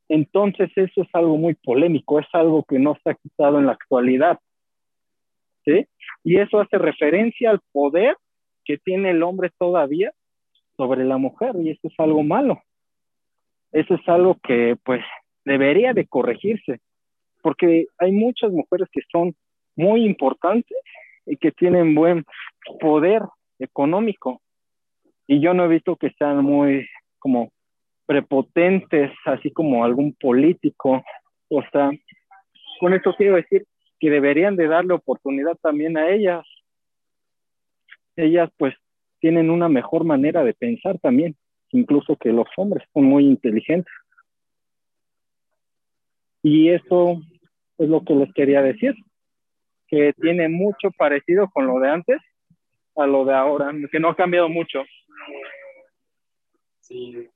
Entonces 0.08 0.70
eso 0.76 1.02
es 1.02 1.08
algo 1.12 1.36
muy 1.36 1.54
polémico, 1.54 2.18
es 2.18 2.26
algo 2.32 2.64
que 2.64 2.78
no 2.78 2.92
está 2.92 3.14
quitado 3.14 3.58
en 3.58 3.66
la 3.66 3.72
actualidad. 3.72 4.38
¿sí? 5.64 5.86
Y 6.24 6.38
eso 6.38 6.60
hace 6.60 6.78
referencia 6.78 7.50
al 7.50 7.60
poder 7.72 8.16
que 8.64 8.78
tiene 8.78 9.10
el 9.10 9.22
hombre 9.22 9.50
todavía 9.58 10.12
sobre 10.76 11.04
la 11.04 11.18
mujer 11.18 11.56
y 11.56 11.70
eso 11.70 11.88
es 11.88 11.94
algo 11.98 12.22
malo. 12.22 12.62
Eso 13.72 13.94
es 13.94 14.08
algo 14.08 14.36
que 14.42 14.76
pues 14.84 15.02
debería 15.44 15.92
de 15.92 16.06
corregirse, 16.06 16.80
porque 17.42 17.86
hay 17.98 18.12
muchas 18.12 18.50
mujeres 18.50 18.88
que 18.90 19.00
son 19.10 19.34
muy 19.76 20.04
importantes 20.04 20.78
y 21.26 21.36
que 21.36 21.52
tienen 21.52 21.94
buen 21.94 22.24
poder 22.80 23.22
económico. 23.58 24.40
Y 25.26 25.40
yo 25.40 25.52
no 25.52 25.64
he 25.64 25.68
visto 25.68 25.96
que 25.96 26.10
sean 26.18 26.42
muy 26.44 26.86
como 27.18 27.50
prepotentes, 28.08 29.12
así 29.26 29.50
como 29.50 29.84
algún 29.84 30.14
político. 30.14 31.04
O 31.48 31.62
sea, 31.70 31.90
con 32.80 32.94
esto 32.94 33.14
quiero 33.14 33.36
decir 33.36 33.66
que 34.00 34.08
deberían 34.08 34.56
de 34.56 34.66
darle 34.66 34.94
oportunidad 34.94 35.56
también 35.60 35.98
a 35.98 36.08
ellas. 36.08 36.46
Ellas 38.16 38.50
pues 38.56 38.74
tienen 39.20 39.50
una 39.50 39.68
mejor 39.68 40.04
manera 40.04 40.42
de 40.42 40.54
pensar 40.54 40.98
también, 41.00 41.36
incluso 41.70 42.16
que 42.16 42.32
los 42.32 42.48
hombres 42.56 42.82
son 42.94 43.04
muy 43.04 43.26
inteligentes. 43.26 43.92
Y 46.42 46.70
eso 46.70 47.20
es 47.76 47.88
lo 47.90 48.02
que 48.04 48.14
les 48.14 48.32
quería 48.32 48.62
decir, 48.62 48.94
que 49.86 50.14
tiene 50.14 50.48
mucho 50.48 50.90
parecido 50.96 51.50
con 51.50 51.66
lo 51.66 51.78
de 51.78 51.90
antes 51.90 52.22
a 52.96 53.06
lo 53.06 53.26
de 53.26 53.34
ahora, 53.34 53.70
que 53.92 54.00
no 54.00 54.08
ha 54.08 54.16
cambiado 54.16 54.48
mucho. 54.48 54.82
Sí, 56.80 57.28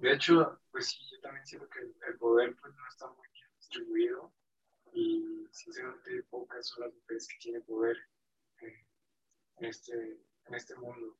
de 0.00 0.12
hecho, 0.14 0.60
pues 0.70 0.88
sí, 0.88 0.98
yo 1.12 1.20
también 1.20 1.46
siento 1.46 1.68
que 1.68 1.80
el 1.80 2.18
poder 2.18 2.56
pues 2.56 2.74
no 2.74 2.88
está 2.88 3.06
muy 3.08 3.28
bien 3.32 3.48
distribuido 3.58 4.32
y 4.94 5.46
sinceramente 5.50 6.22
pocas 6.24 6.66
son 6.68 6.84
las 6.84 6.94
mujeres 6.94 7.28
que 7.28 7.38
tienen 7.38 7.62
poder 7.64 7.96
en, 8.60 9.64
este, 9.66 9.94
en 10.46 10.54
este 10.54 10.74
mundo. 10.76 11.18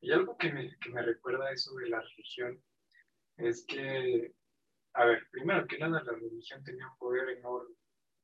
Y 0.00 0.12
algo 0.12 0.36
que 0.38 0.52
me, 0.52 0.78
que 0.78 0.90
me 0.90 1.02
recuerda 1.02 1.50
eso 1.50 1.74
de 1.74 1.88
la 1.88 2.00
religión 2.00 2.62
es 3.36 3.64
que, 3.66 4.32
a 4.92 5.06
ver, 5.06 5.28
primero 5.30 5.66
que 5.66 5.78
nada, 5.78 6.02
la 6.04 6.12
religión 6.12 6.62
tenía 6.62 6.86
un 6.86 6.96
poder 6.98 7.30
enorme, 7.30 7.74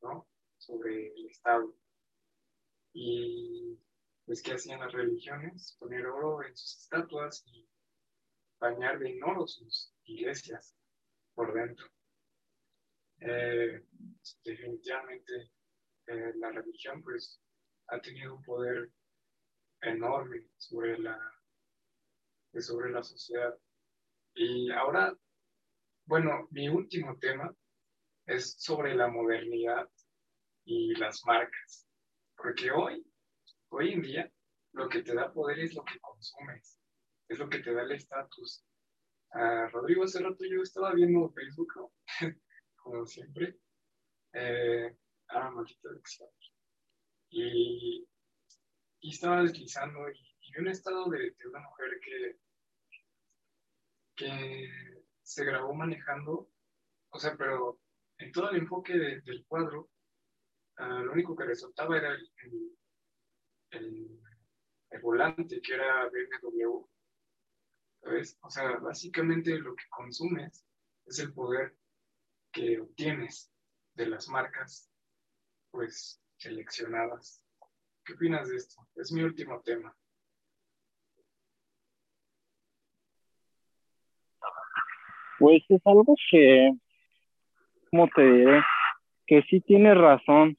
¿no? 0.03 0.29
Sobre 0.57 1.09
el 1.14 1.26
Estado. 1.26 1.74
Y 2.92 3.76
pues, 4.24 4.40
¿qué 4.40 4.53
hacían 4.53 4.81
las 4.81 4.92
religiones? 4.92 5.76
Poner 5.81 6.07
oro 6.07 6.44
en 6.44 6.57
sus 6.57 6.83
estatuas 6.83 7.42
y 7.46 7.68
bañar 8.61 8.99
de 8.99 9.20
oro 9.23 9.46
sus 9.46 9.92
iglesias 10.05 10.77
por 11.35 11.53
dentro. 11.55 11.87
Eh, 13.18 13.83
definitivamente 14.44 15.51
eh, 16.07 16.33
la 16.37 16.51
religión 16.53 17.03
pues 17.03 17.40
ha 17.88 18.01
tenido 18.01 18.37
un 18.37 18.42
poder 18.42 18.90
enorme 19.83 20.46
sobre 20.57 20.99
la, 20.99 21.18
sobre 22.59 22.90
la 22.90 23.03
sociedad. 23.03 23.59
Y 24.35 24.70
ahora, 24.70 25.16
bueno, 26.05 26.46
mi 26.51 26.68
último 26.68 27.18
tema 27.18 27.55
es 28.27 28.55
sobre 28.59 28.94
la 28.94 29.09
modernidad 29.09 29.88
y 30.64 30.94
las 30.94 31.25
marcas. 31.25 31.87
Porque 32.37 32.70
hoy, 32.70 33.05
hoy 33.70 33.92
en 33.92 34.03
día, 34.03 34.33
lo 34.73 34.88
que 34.88 35.03
te 35.03 35.14
da 35.14 35.33
poder 35.33 35.59
es 35.61 35.75
lo 35.75 35.85
que 35.85 35.99
consumes, 36.01 36.79
es 37.30 37.38
lo 37.38 37.48
que 37.48 37.60
te 37.60 37.72
da 37.72 37.82
el 37.82 37.92
estatus. 37.92 38.64
Uh, 39.32 39.68
Rodrigo, 39.70 40.02
hace 40.02 40.20
rato 40.20 40.44
yo 40.44 40.62
estaba 40.62 40.92
viendo 40.92 41.30
Facebook, 41.30 41.92
como 42.76 43.06
siempre. 43.06 43.56
Eh, 44.32 44.96
ah, 45.28 45.50
maldita 45.50 45.88
Y, 47.30 48.04
y 49.00 49.10
estaba 49.10 49.42
deslizando 49.42 50.10
y, 50.10 50.30
vi 50.40 50.60
un 50.60 50.68
estado 50.68 51.08
de, 51.08 51.32
una 51.48 51.60
mujer 51.60 52.00
que, 52.04 52.38
que 54.16 54.68
se 55.22 55.44
grabó 55.44 55.72
manejando, 55.72 56.50
o 57.10 57.18
sea, 57.20 57.36
pero 57.36 57.78
en 58.18 58.32
todo 58.32 58.50
el 58.50 58.56
enfoque 58.56 58.98
del 58.98 59.44
cuadro, 59.46 59.88
uh, 60.80 61.04
lo 61.04 61.12
único 61.12 61.36
que 61.36 61.44
resultaba 61.44 61.96
era 61.96 62.12
el, 62.12 62.76
el, 63.70 65.00
volante, 65.00 65.60
que 65.62 65.74
era 65.74 66.08
BMW. 66.08 66.90
¿Sabes? 68.02 68.38
O 68.42 68.50
sea, 68.50 68.76
básicamente 68.78 69.58
lo 69.58 69.74
que 69.74 69.84
consumes 69.90 70.66
es 71.06 71.18
el 71.18 71.32
poder 71.32 71.74
que 72.52 72.80
obtienes 72.80 73.52
de 73.94 74.06
las 74.06 74.28
marcas, 74.28 74.90
pues, 75.70 76.22
seleccionadas. 76.36 77.44
¿Qué 78.04 78.14
opinas 78.14 78.48
de 78.48 78.56
esto? 78.56 78.86
Es 78.96 79.12
mi 79.12 79.22
último 79.22 79.60
tema. 79.60 79.94
Pues 85.38 85.62
es 85.68 85.80
algo 85.86 86.14
que, 86.30 86.72
¿cómo 87.90 88.08
te 88.14 88.22
diré? 88.22 88.62
Que 89.26 89.42
sí 89.48 89.60
tiene 89.62 89.94
razón, 89.94 90.58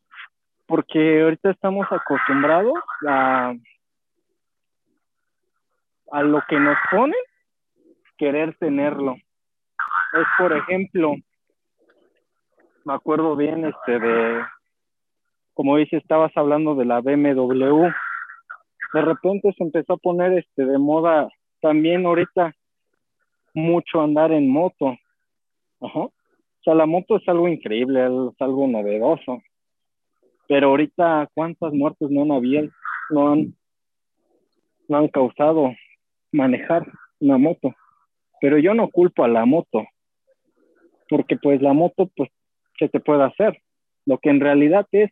porque 0.65 1.21
ahorita 1.21 1.51
estamos 1.51 1.85
acostumbrados 1.91 2.79
a, 3.07 3.53
a 6.11 6.23
lo 6.23 6.41
que 6.47 6.59
nos 6.59 6.77
ponen, 6.89 7.19
querer 8.21 8.55
tenerlo. 8.59 9.15
Es, 9.15 10.27
por 10.37 10.53
ejemplo, 10.55 11.15
me 12.85 12.93
acuerdo 12.93 13.35
bien 13.35 13.65
este 13.65 13.99
de 13.99 14.43
como 15.55 15.77
dice 15.77 15.97
estabas 15.97 16.31
hablando 16.35 16.75
de 16.75 16.85
la 16.85 17.01
BMW 17.01 17.89
de 18.93 19.01
repente 19.01 19.51
se 19.57 19.63
empezó 19.63 19.93
a 19.93 19.97
poner 19.97 20.33
este 20.37 20.65
de 20.65 20.77
moda 20.77 21.29
también 21.61 22.05
ahorita 22.05 22.53
mucho 23.55 24.01
andar 24.01 24.31
en 24.31 24.51
moto. 24.51 24.95
O 25.79 26.11
sea 26.63 26.75
la 26.75 26.85
moto 26.85 27.17
es 27.17 27.27
algo 27.27 27.47
increíble 27.47 28.05
es 28.05 28.39
algo 28.39 28.67
novedoso. 28.67 29.41
Pero 30.47 30.67
ahorita 30.67 31.27
cuántas 31.33 31.73
muertes 31.73 32.11
no 32.11 32.21
han 32.21 32.31
habido 32.33 32.69
no 33.09 33.31
han 33.31 33.55
no 34.87 34.97
han 34.97 35.07
causado 35.07 35.73
manejar 36.31 36.85
una 37.19 37.39
moto 37.39 37.73
pero 38.41 38.57
yo 38.57 38.73
no 38.73 38.89
culpo 38.89 39.23
a 39.23 39.29
la 39.29 39.45
moto 39.45 39.85
porque 41.11 41.35
pues 41.35 41.61
la 41.61 41.73
moto 41.73 42.09
pues 42.15 42.29
que 42.77 42.87
te 42.87 43.01
puede 43.01 43.23
hacer, 43.23 43.61
lo 44.05 44.17
que 44.17 44.29
en 44.29 44.39
realidad 44.39 44.87
es 44.93 45.11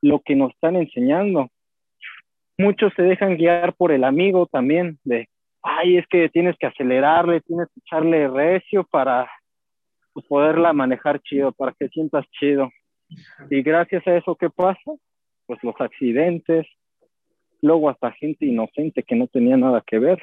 lo 0.00 0.20
que 0.20 0.36
nos 0.36 0.52
están 0.52 0.76
enseñando. 0.76 1.48
Muchos 2.56 2.92
se 2.94 3.02
dejan 3.02 3.36
guiar 3.36 3.74
por 3.74 3.90
el 3.90 4.04
amigo 4.04 4.46
también, 4.46 4.98
de, 5.02 5.28
ay, 5.60 5.96
es 5.96 6.06
que 6.06 6.28
tienes 6.28 6.56
que 6.56 6.68
acelerarle, 6.68 7.40
tienes 7.40 7.66
que 7.74 7.80
echarle 7.80 8.28
recio 8.28 8.84
para 8.84 9.28
pues, 10.12 10.24
poderla 10.26 10.72
manejar 10.72 11.20
chido, 11.20 11.50
para 11.50 11.72
que 11.72 11.88
sientas 11.88 12.24
chido. 12.38 12.70
Y 13.50 13.60
gracias 13.62 14.06
a 14.06 14.16
eso, 14.16 14.36
¿qué 14.36 14.50
pasa? 14.50 14.92
Pues 15.46 15.58
los 15.64 15.74
accidentes, 15.80 16.64
luego 17.60 17.90
hasta 17.90 18.12
gente 18.12 18.46
inocente 18.46 19.02
que 19.02 19.16
no 19.16 19.26
tenía 19.26 19.56
nada 19.56 19.82
que 19.84 19.98
ver. 19.98 20.22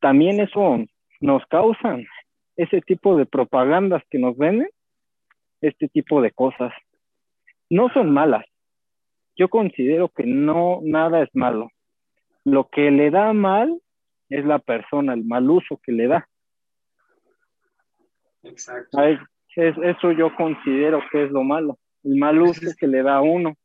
También 0.00 0.40
eso 0.40 0.78
nos 1.20 1.44
causan 1.46 2.06
ese 2.56 2.80
tipo 2.80 3.16
de 3.16 3.26
propagandas 3.26 4.02
que 4.10 4.18
nos 4.18 4.36
venden, 4.36 4.68
este 5.60 5.88
tipo 5.88 6.20
de 6.22 6.30
cosas. 6.30 6.72
No 7.68 7.88
son 7.90 8.10
malas. 8.10 8.44
Yo 9.36 9.48
considero 9.48 10.08
que 10.08 10.24
no, 10.24 10.80
nada 10.82 11.22
es 11.22 11.30
malo. 11.34 11.70
Lo 12.44 12.68
que 12.68 12.90
le 12.90 13.10
da 13.10 13.32
mal 13.32 13.80
es 14.28 14.44
la 14.44 14.58
persona, 14.58 15.14
el 15.14 15.24
mal 15.24 15.48
uso 15.50 15.80
que 15.82 15.92
le 15.92 16.06
da. 16.06 16.28
Exacto. 18.42 18.98
eso 19.54 20.12
yo 20.12 20.34
considero 20.34 21.02
que 21.10 21.24
es 21.24 21.30
lo 21.30 21.42
malo, 21.42 21.78
el 22.04 22.16
mal 22.16 22.40
uso 22.40 22.70
que 22.78 22.86
le 22.86 23.02
da 23.02 23.16
a 23.16 23.22
uno. 23.22 23.56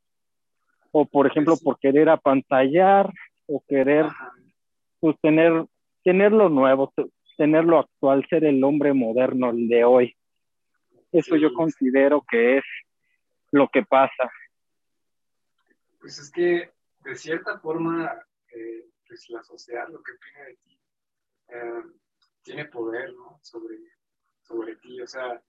O 0.92 1.06
por 1.06 1.28
ejemplo, 1.28 1.56
por 1.62 1.80
querer 1.80 2.10
apantallar 2.10 3.12
o 3.48 3.64
querer 3.68 4.06
pues, 5.00 5.18
tener, 5.22 5.66
tener 6.06 6.32
lo 6.32 6.50
nuevo, 6.50 6.94
tener 7.36 7.66
lo 7.66 7.80
actual, 7.80 8.26
ser 8.30 8.46
el 8.46 8.64
hombre 8.64 8.94
moderno, 8.94 9.50
el 9.50 9.68
de 9.68 9.84
hoy. 9.84 10.16
Eso 11.12 11.36
yo 11.36 11.52
considero 11.54 12.24
que 12.30 12.60
es 12.60 12.64
lo 13.52 13.68
que 13.70 13.84
pasa. 13.84 14.32
Pues 16.00 16.20
es 16.20 16.32
que 16.32 16.72
de 17.04 17.16
cierta 17.16 17.60
forma, 17.60 18.14
eh, 18.50 18.86
pues 19.08 19.26
la 19.30 19.42
sociedad, 19.42 19.90
lo 19.90 20.04
que 20.04 20.12
opina 20.12 20.46
de 20.46 20.56
ti, 20.58 20.80
eh, 21.48 21.84
tiene 22.44 22.66
poder, 22.66 23.12
¿no? 23.16 23.40
Sobre, 23.42 23.78
sobre 24.44 24.76
ti. 24.76 25.02
O 25.02 25.08
sea, 25.08 25.42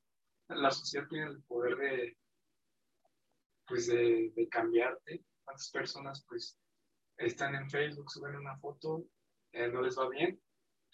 la 0.49 0.71
sociedad 0.71 1.07
tiene 1.09 1.27
el 1.27 1.43
poder 1.43 1.77
de, 1.77 2.17
pues 3.67 3.89
de, 3.89 4.33
de 4.35 4.49
cambiarte. 4.49 5.23
¿Cuántas 5.45 5.71
personas, 5.71 6.25
pues, 6.27 6.59
están 7.19 7.55
en 7.55 7.69
Facebook, 7.69 8.11
suben 8.11 8.37
una 8.37 8.57
foto, 8.57 9.05
eh, 9.53 9.69
no 9.69 9.83
les 9.83 9.99
va 9.99 10.09
bien, 10.09 10.41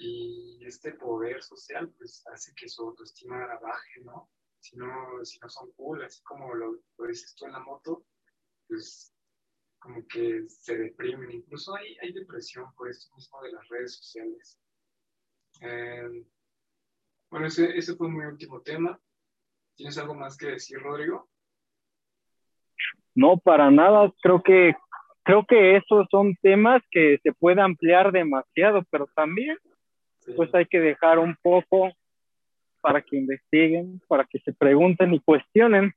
y 0.03 0.65
este 0.67 0.93
poder 0.95 1.43
social 1.43 1.89
pues 1.97 2.27
hace 2.27 2.53
que 2.55 2.69
su 2.69 2.83
autoestima 2.83 3.47
baje, 3.61 4.01
¿no? 4.03 4.29
Si 4.59 4.77
no, 4.77 5.25
si 5.25 5.39
no 5.39 5.49
son 5.49 5.71
cool, 5.73 6.03
así 6.05 6.23
como 6.25 6.55
lo, 6.55 6.79
dices 7.07 7.35
tú 7.37 7.47
en 7.47 7.53
la 7.53 7.61
moto, 7.61 8.05
pues 8.69 9.15
como 9.79 10.07
que 10.07 10.45
se 10.49 10.77
deprimen. 10.77 11.31
Incluso 11.31 11.75
hay, 11.75 11.97
hay 12.01 12.13
depresión 12.13 12.73
por 12.75 12.89
esto 12.89 13.15
mismo 13.15 13.43
de 13.43 13.53
las 13.53 13.69
redes 13.69 13.97
sociales. 13.97 14.61
Em, 15.61 16.25
bueno, 17.31 17.47
ese, 17.47 17.77
ese 17.77 17.95
fue 17.95 18.09
mi 18.09 18.25
último 18.25 18.61
tema. 18.63 19.01
¿Tienes 19.75 19.99
algo 19.99 20.15
más 20.15 20.37
que 20.37 20.47
decir, 20.47 20.79
Rodrigo? 20.79 21.29
No, 23.15 23.39
para 23.39 23.71
nada. 23.71 24.13
Creo 24.23 24.43
que 24.43 24.75
creo 25.25 25.45
que 25.47 25.77
esos 25.77 26.07
son 26.11 26.35
temas 26.43 26.83
que 26.91 27.19
se 27.23 27.33
puede 27.33 27.61
ampliar 27.61 28.13
demasiado, 28.13 28.85
pero 28.91 29.07
también 29.15 29.57
pues 30.37 30.55
hay 30.55 30.67
que 30.67 30.81
dejar 30.81 31.19
un 31.19 31.37
poco 31.43 31.91
para 32.81 33.01
que 33.01 33.17
investiguen, 33.17 34.01
para 34.09 34.25
que 34.25 34.39
se 34.41 34.53
pregunten 34.53 35.15
y 35.15 35.21
cuestionen. 35.21 35.93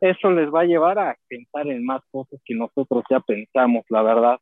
Eso 0.00 0.30
les 0.30 0.52
va 0.52 0.60
a 0.60 0.66
llevar 0.66 0.98
a 0.98 1.16
pensar 1.28 1.66
en 1.66 1.84
más 1.84 2.02
cosas 2.10 2.40
que 2.44 2.54
nosotros 2.54 3.04
ya 3.10 3.20
pensamos, 3.20 3.84
la 3.88 4.02
verdad, 4.02 4.38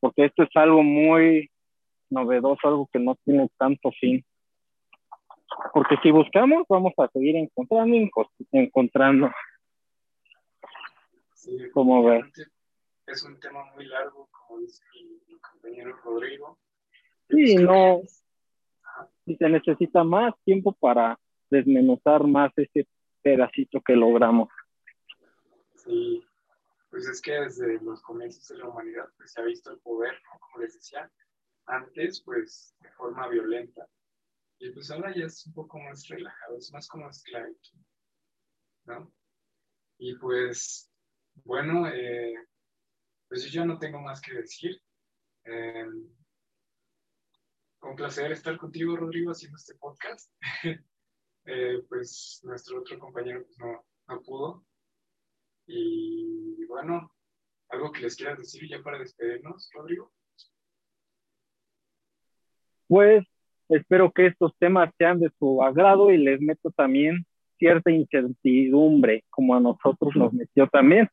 porque 0.00 0.26
esto 0.26 0.42
es 0.42 0.50
algo 0.54 0.82
muy 0.82 1.50
novedoso, 2.10 2.68
algo 2.68 2.88
que 2.92 2.98
no 2.98 3.16
tiene 3.24 3.48
tanto 3.56 3.90
fin. 3.92 4.24
Porque 5.72 5.96
si 6.02 6.10
buscamos, 6.10 6.64
vamos 6.68 6.92
a 6.98 7.08
seguir 7.08 7.36
encontrando 7.36 7.96
y 7.96 8.10
encontrando. 8.52 9.30
Sí, 11.34 11.56
como 11.72 12.04
ves. 12.04 12.24
Es 13.06 13.22
un 13.22 13.38
tema 13.38 13.64
muy 13.74 13.86
largo, 13.86 14.28
como 14.30 14.60
dice 14.60 14.82
mi 15.28 15.38
compañero 15.38 15.96
Rodrigo 16.04 16.58
Sí, 17.28 17.56
no. 17.56 18.02
Y 19.24 19.36
se 19.36 19.48
necesita 19.48 20.04
más 20.04 20.34
tiempo 20.44 20.72
para 20.72 21.18
desmenuzar 21.50 22.26
más 22.26 22.52
ese 22.56 22.86
pedacito 23.22 23.80
que 23.80 23.94
logramos. 23.94 24.48
Sí, 25.74 26.24
pues 26.90 27.08
es 27.08 27.20
que 27.20 27.32
desde 27.32 27.80
los 27.82 28.00
comienzos 28.02 28.46
de 28.48 28.58
la 28.58 28.68
humanidad 28.68 29.06
pues, 29.16 29.32
se 29.32 29.40
ha 29.40 29.44
visto 29.44 29.70
el 29.70 29.78
poder, 29.80 30.14
como 30.40 30.62
les 30.62 30.74
decía, 30.74 31.10
antes 31.66 32.22
pues 32.24 32.74
de 32.80 32.90
forma 32.92 33.28
violenta. 33.28 33.86
Y 34.58 34.70
pues 34.70 34.90
ahora 34.90 35.12
ya 35.14 35.26
es 35.26 35.46
un 35.46 35.52
poco 35.52 35.78
más 35.78 36.08
relajado, 36.08 36.56
es 36.56 36.72
más 36.72 36.88
como 36.88 37.10
esclavitud, 37.10 37.78
¿no? 38.84 39.12
Y 39.98 40.14
pues, 40.16 40.90
bueno, 41.44 41.88
eh, 41.88 42.34
pues 43.28 43.50
yo 43.50 43.64
no 43.64 43.78
tengo 43.78 44.00
más 44.00 44.20
que 44.20 44.34
decir. 44.34 44.80
Eh, 45.44 45.86
un 47.88 47.96
placer 47.96 48.32
estar 48.32 48.56
contigo, 48.56 48.96
Rodrigo, 48.96 49.30
haciendo 49.30 49.56
este 49.56 49.74
podcast. 49.76 50.32
Eh, 51.48 51.80
pues 51.88 52.40
nuestro 52.42 52.80
otro 52.80 52.98
compañero 52.98 53.44
pues, 53.44 53.56
no, 53.60 53.84
no 54.08 54.22
pudo. 54.22 54.64
Y 55.68 56.64
bueno, 56.66 57.12
algo 57.68 57.92
que 57.92 58.00
les 58.00 58.16
quieras 58.16 58.38
decir 58.38 58.68
ya 58.68 58.82
para 58.82 58.98
despedirnos, 58.98 59.70
Rodrigo. 59.72 60.10
Pues 62.88 63.24
espero 63.68 64.10
que 64.10 64.26
estos 64.26 64.56
temas 64.58 64.92
sean 64.98 65.20
de 65.20 65.30
su 65.38 65.62
agrado 65.62 66.10
y 66.10 66.18
les 66.18 66.40
meto 66.40 66.72
también 66.72 67.24
cierta 67.60 67.92
incertidumbre, 67.92 69.22
como 69.30 69.54
a 69.54 69.60
nosotros 69.60 70.16
nos 70.16 70.32
metió 70.32 70.66
también. 70.66 71.08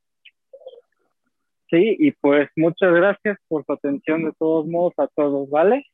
Sí, 1.69 1.95
y 1.99 2.11
pues 2.11 2.49
muchas 2.55 2.91
gracias 2.91 3.37
por 3.47 3.63
su 3.65 3.73
atención 3.73 4.25
de 4.25 4.33
todos 4.33 4.65
modos 4.65 4.93
a 4.97 5.07
todos, 5.07 5.47
¿vale? 5.51 5.85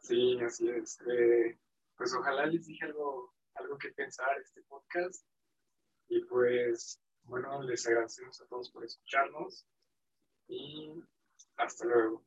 Sí, 0.00 0.38
así 0.40 0.68
es. 0.68 0.98
Eh, 1.02 1.58
pues 1.96 2.14
ojalá 2.14 2.46
les 2.46 2.66
dije 2.66 2.84
algo, 2.86 3.34
algo 3.54 3.78
que 3.78 3.92
pensar 3.92 4.38
este 4.40 4.62
podcast. 4.62 5.24
Y 6.08 6.24
pues, 6.24 7.00
bueno, 7.22 7.62
les 7.62 7.86
agradecemos 7.86 8.40
a 8.40 8.46
todos 8.46 8.70
por 8.70 8.84
escucharnos 8.84 9.66
y 10.48 10.92
hasta 11.56 11.84
luego. 11.84 12.24